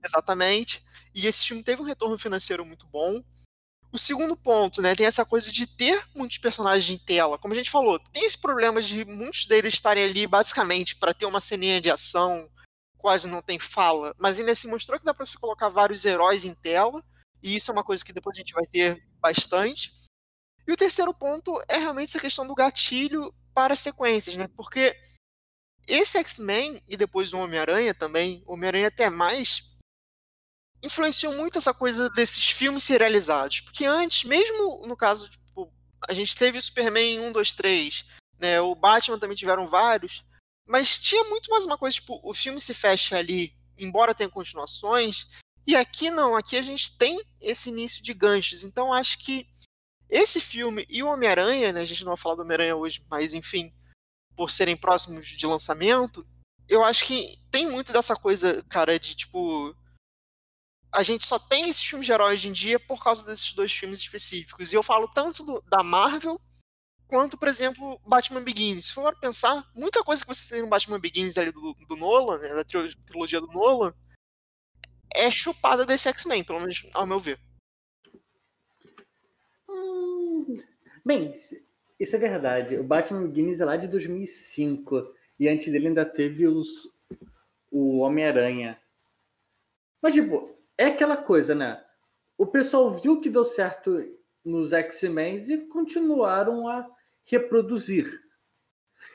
[0.03, 0.83] Exatamente.
[1.13, 3.23] E esse filme teve um retorno financeiro muito bom.
[3.91, 7.37] O segundo ponto, né, tem essa coisa de ter muitos personagens em tela.
[7.37, 11.27] Como a gente falou, tem esse problema de muitos deles estarem ali basicamente para ter
[11.27, 12.49] uma ceninha de ação,
[12.97, 16.43] quase não tem fala, mas ainda assim mostrou que dá para você colocar vários heróis
[16.43, 17.03] em tela,
[17.43, 19.93] e isso é uma coisa que depois a gente vai ter bastante.
[20.65, 24.47] E o terceiro ponto é realmente essa questão do gatilho para sequências, né?
[24.55, 24.95] Porque
[25.87, 29.72] esse X-Men e depois o Homem-Aranha também, Homem-Aranha até mais,
[30.83, 33.61] influenciou muito essa coisa desses filmes serializados.
[33.61, 35.71] Porque antes, mesmo no caso, tipo,
[36.07, 38.05] a gente teve Superman 1, 2, 3,
[38.39, 38.61] né?
[38.61, 40.23] O Batman também tiveram vários.
[40.65, 45.27] Mas tinha muito mais uma coisa, tipo, o filme se fecha ali, embora tenha continuações.
[45.65, 48.63] E aqui não, aqui a gente tem esse início de ganchos.
[48.63, 49.47] Então acho que
[50.09, 53.33] esse filme e o Homem-Aranha, né, a gente não vai falar do Homem-Aranha hoje, mas
[53.33, 53.73] enfim,
[54.35, 56.25] por serem próximos de lançamento,
[56.67, 59.75] eu acho que tem muito dessa coisa, cara, de tipo.
[60.93, 63.73] A gente só tem esses filmes de heróis hoje em dia por causa desses dois
[63.73, 64.71] filmes específicos.
[64.71, 66.39] E eu falo tanto do, da Marvel
[67.07, 68.85] quanto, por exemplo, Batman Begins.
[68.85, 72.37] Se for pensar, muita coisa que você tem no Batman Begins ali do, do Nolan,
[72.37, 73.91] né, da trilogia do Nolan,
[75.15, 77.39] é chupada desse X-Men, pelo menos ao meu ver.
[81.03, 81.33] Bem,
[81.99, 82.77] isso é verdade.
[82.77, 85.11] O Batman Begins é lá de 2005.
[85.39, 86.87] E antes dele ainda teve os,
[87.71, 88.79] o Homem-Aranha.
[90.01, 91.81] Mas, tipo, é aquela coisa, né?
[92.37, 93.97] O pessoal viu que deu certo
[94.43, 96.87] nos X-Men e continuaram a
[97.25, 98.05] reproduzir.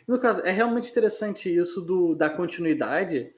[0.06, 3.32] No caso, é realmente interessante isso do, da continuidade,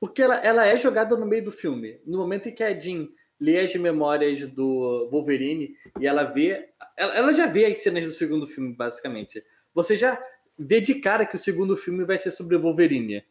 [0.00, 2.00] porque ela, ela é jogada no meio do filme.
[2.04, 3.08] No momento em que a Jean
[3.40, 6.68] lê as memórias do Wolverine e ela vê.
[6.96, 9.44] Ela, ela já vê as cenas do segundo filme, basicamente.
[9.74, 10.20] Você já
[10.58, 13.24] vê de cara que o segundo filme vai ser sobre o Wolverine.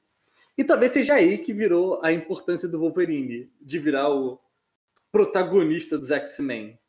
[0.57, 4.39] E talvez seja aí que virou a importância do Wolverine, de virar o
[5.11, 6.79] protagonista dos X-Men.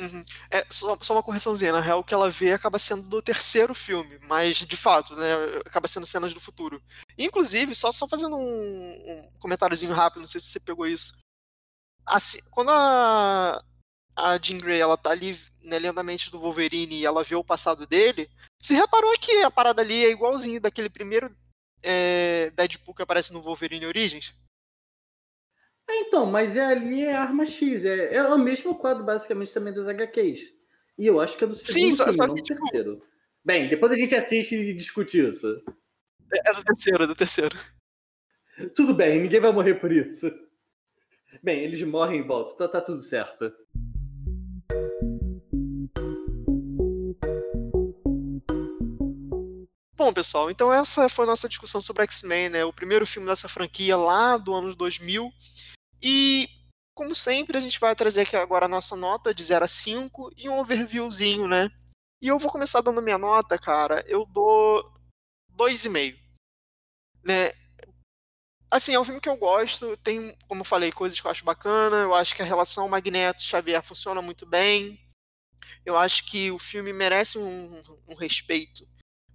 [0.00, 0.24] Uhum.
[0.50, 3.74] É, só, só, uma correçãozinha, na real, o que ela vê acaba sendo do terceiro
[3.74, 5.34] filme, mas de fato, né,
[5.66, 6.82] acaba sendo cenas do futuro.
[7.18, 11.18] Inclusive, só, só fazendo um, um comentáriozinho rápido, não sei se você pegou isso.
[12.06, 13.62] Assim, quando a,
[14.16, 17.86] a Jean Grey ela tá ali né, lentamente do Wolverine e ela vê o passado
[17.86, 18.30] dele,
[18.60, 21.34] você reparou que a parada ali é igualzinho daquele primeiro
[21.82, 24.34] é, Deadpool que aparece no Wolverine Origins?
[25.88, 29.72] É, então, mas é, ali é arma X, é, é o mesmo quadro basicamente também
[29.72, 30.52] das HQs.
[30.98, 32.60] E eu acho que é do segundo Sim, filme, só, não do tipo...
[32.60, 33.02] terceiro.
[33.42, 35.48] Bem, depois a gente assiste e discute isso.
[36.32, 37.58] É, é do terceiro, é do terceiro.
[38.74, 40.30] Tudo bem, ninguém vai morrer por isso.
[41.42, 43.50] Bem, eles morrem e voltam, então tá tudo certo.
[50.10, 52.64] Bom, pessoal, então essa foi a nossa discussão sobre X-Men, né?
[52.64, 55.32] O primeiro filme dessa franquia lá do ano 2000.
[56.02, 56.48] E,
[56.96, 60.32] como sempre, a gente vai trazer aqui agora a nossa nota de 0 a 5
[60.36, 61.70] e um overviewzinho, né?
[62.20, 64.04] E eu vou começar dando minha nota, cara.
[64.08, 64.92] Eu dou
[65.56, 66.18] 2,5.
[67.22, 67.52] Né?
[68.68, 69.96] Assim, é um filme que eu gosto.
[69.98, 71.98] Tem, como eu falei, coisas que eu acho bacana.
[71.98, 74.98] Eu acho que a relação Magneto-Xavier funciona muito bem.
[75.86, 78.84] Eu acho que o filme merece um, um respeito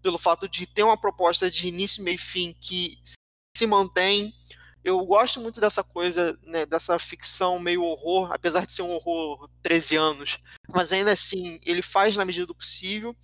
[0.06, 3.00] pelo fato de ter uma proposta de início, meio e fim que
[3.58, 4.32] se mantém.
[4.84, 9.50] Eu gosto muito dessa coisa, né, dessa ficção meio horror, apesar de ser um horror
[9.64, 10.38] 13 anos,
[10.70, 13.16] mas ainda assim ele faz na medida do possível.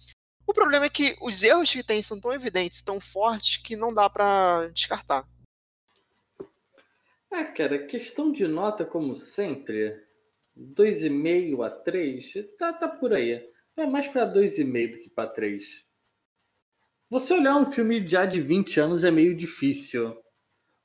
[0.47, 3.93] O problema é que os erros que tem são tão evidentes, tão fortes, que não
[3.93, 5.29] dá para descartar.
[7.29, 10.03] Ah, cara, questão de nota, como sempre,
[10.57, 13.47] 2,5 a 3, tá, tá por aí.
[13.77, 15.90] É mais para 2,5 do que para 3.
[17.11, 20.17] Você olhar um filme já de 20 anos é meio difícil.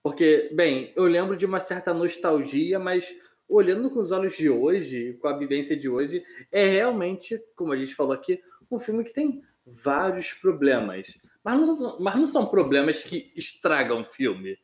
[0.02, 3.14] Porque, bem, eu lembro de uma certa nostalgia, mas
[3.48, 7.76] olhando com os olhos de hoje, com a vivência de hoje, é realmente, como a
[7.76, 11.16] gente falou aqui, um filme que tem vários problemas.
[11.44, 14.58] Mas não, mas não são problemas que estragam o filme.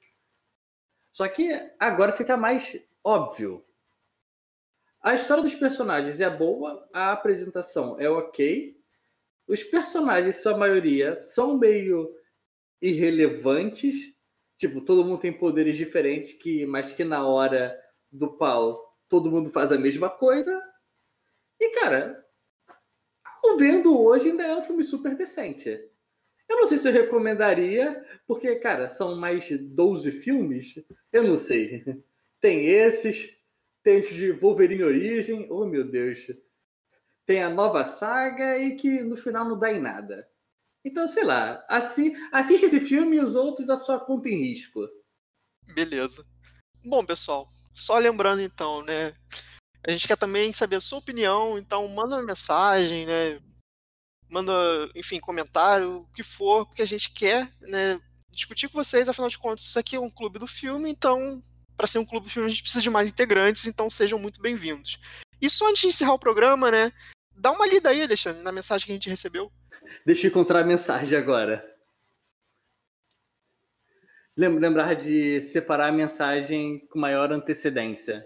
[1.13, 1.49] Só que
[1.79, 3.65] agora fica mais óbvio.
[5.01, 8.82] A história dos personagens é boa, a apresentação é ok.
[9.53, 12.11] Os personagens, sua maioria, são meio
[12.81, 14.13] irrelevantes
[14.63, 17.77] Tipo, todo mundo tem poderes diferentes, que, mas que na hora
[18.13, 20.57] do pau todo mundo faz a mesma coisa.
[21.59, 22.25] E, cara,
[23.45, 25.69] o Vendo hoje ainda é um filme super decente.
[26.49, 30.77] Eu não sei se eu recomendaria, porque, cara, são mais de 12 filmes.
[31.13, 31.85] Eu não sei.
[32.41, 33.37] Tem esses,
[33.83, 36.29] tem os de Wolverine Origem, oh meu Deus.
[37.27, 40.29] Tem a nova saga e que no final não dá em nada.
[40.85, 44.81] Então, sei lá, assi assiste esse filme e os outros a sua conta em risco.
[45.75, 46.27] Beleza.
[46.85, 49.15] Bom, pessoal, só lembrando então, né?
[49.87, 53.41] A gente quer também saber a sua opinião, então manda uma mensagem, né?
[54.29, 54.53] Manda,
[54.95, 58.01] enfim, comentário, o que for, porque a gente quer, né,
[58.31, 61.43] discutir com vocês, afinal de contas, isso aqui é um clube do filme, então,
[61.77, 64.41] para ser um clube do filme, a gente precisa de mais integrantes, então sejam muito
[64.41, 64.99] bem-vindos.
[65.39, 66.91] E só antes de encerrar o programa, né,
[67.43, 69.51] dá uma lida aí, Alexandre, na mensagem que a gente recebeu.
[70.07, 71.69] Deixa eu encontrar a mensagem agora.
[74.37, 78.25] Lembrar de separar a mensagem com maior antecedência.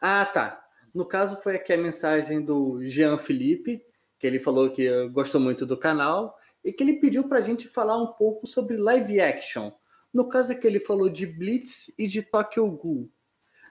[0.00, 0.62] Ah, tá.
[0.92, 3.80] No caso foi aqui a mensagem do Jean Felipe,
[4.18, 7.68] que ele falou que gostou muito do canal e que ele pediu para a gente
[7.68, 9.70] falar um pouco sobre live action.
[10.12, 13.10] No caso é que ele falou de Blitz e de Tokyo Ghoul.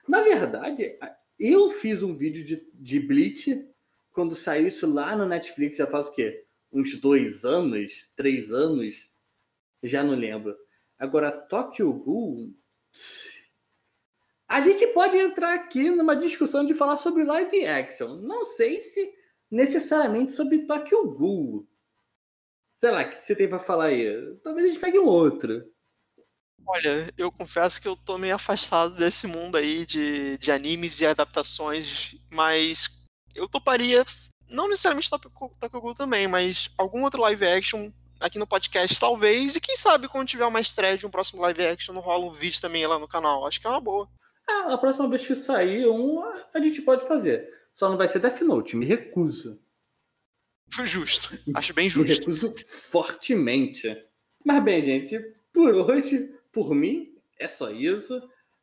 [0.08, 0.96] Na verdade,
[1.38, 3.46] eu fiz um vídeo de, de Blitz
[4.12, 6.44] quando saiu isso lá no Netflix, já faz o quê?
[6.72, 8.08] Uns dois anos?
[8.16, 9.10] Três anos?
[9.82, 10.56] Já não lembro.
[10.98, 12.54] Agora, Tokyo Ghoul...
[14.48, 18.16] A gente pode entrar aqui numa discussão de falar sobre live action.
[18.18, 19.12] Não sei se
[19.50, 21.66] necessariamente sobre Tokyo Ghoul.
[22.74, 24.36] Sei lá, o que você tem para falar aí?
[24.42, 25.64] Talvez a gente pegue um outro.
[26.66, 31.06] Olha, eu confesso que eu tô meio afastado desse mundo aí de, de animes e
[31.06, 32.90] adaptações, mas
[33.34, 34.04] eu toparia,
[34.48, 39.54] não necessariamente Tokyo também, mas algum outro live action aqui no podcast, talvez.
[39.54, 42.32] E quem sabe quando tiver uma estreia de um próximo live action, não rola um
[42.32, 43.46] vídeo também lá no canal.
[43.46, 44.08] Acho que é uma boa.
[44.48, 46.22] Ah, a próxima vez que sair um,
[46.54, 47.48] a gente pode fazer.
[47.74, 49.60] Só não vai ser Death Note, me recuso.
[50.84, 51.38] Justo.
[51.54, 52.08] Acho bem justo.
[52.08, 53.86] Me recuso fortemente.
[54.44, 55.18] Mas bem, gente,
[55.52, 58.18] por hoje, por mim, é só isso.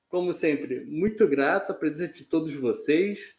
[0.10, 3.36] Como sempre, muito grato a presença de todos vocês.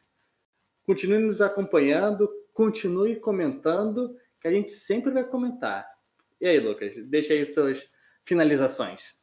[0.86, 5.84] Continue nos acompanhando, continue comentando, que a gente sempre vai comentar.
[6.40, 7.84] E aí, Lucas, deixa aí suas
[8.24, 9.16] finalizações.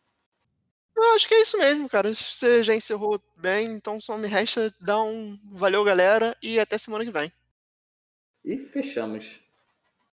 [0.94, 2.14] Eu acho que é isso mesmo, cara.
[2.14, 7.06] Você já encerrou bem, então só me resta dar um valeu, galera, e até semana
[7.06, 7.32] que vem.
[8.44, 9.40] E fechamos.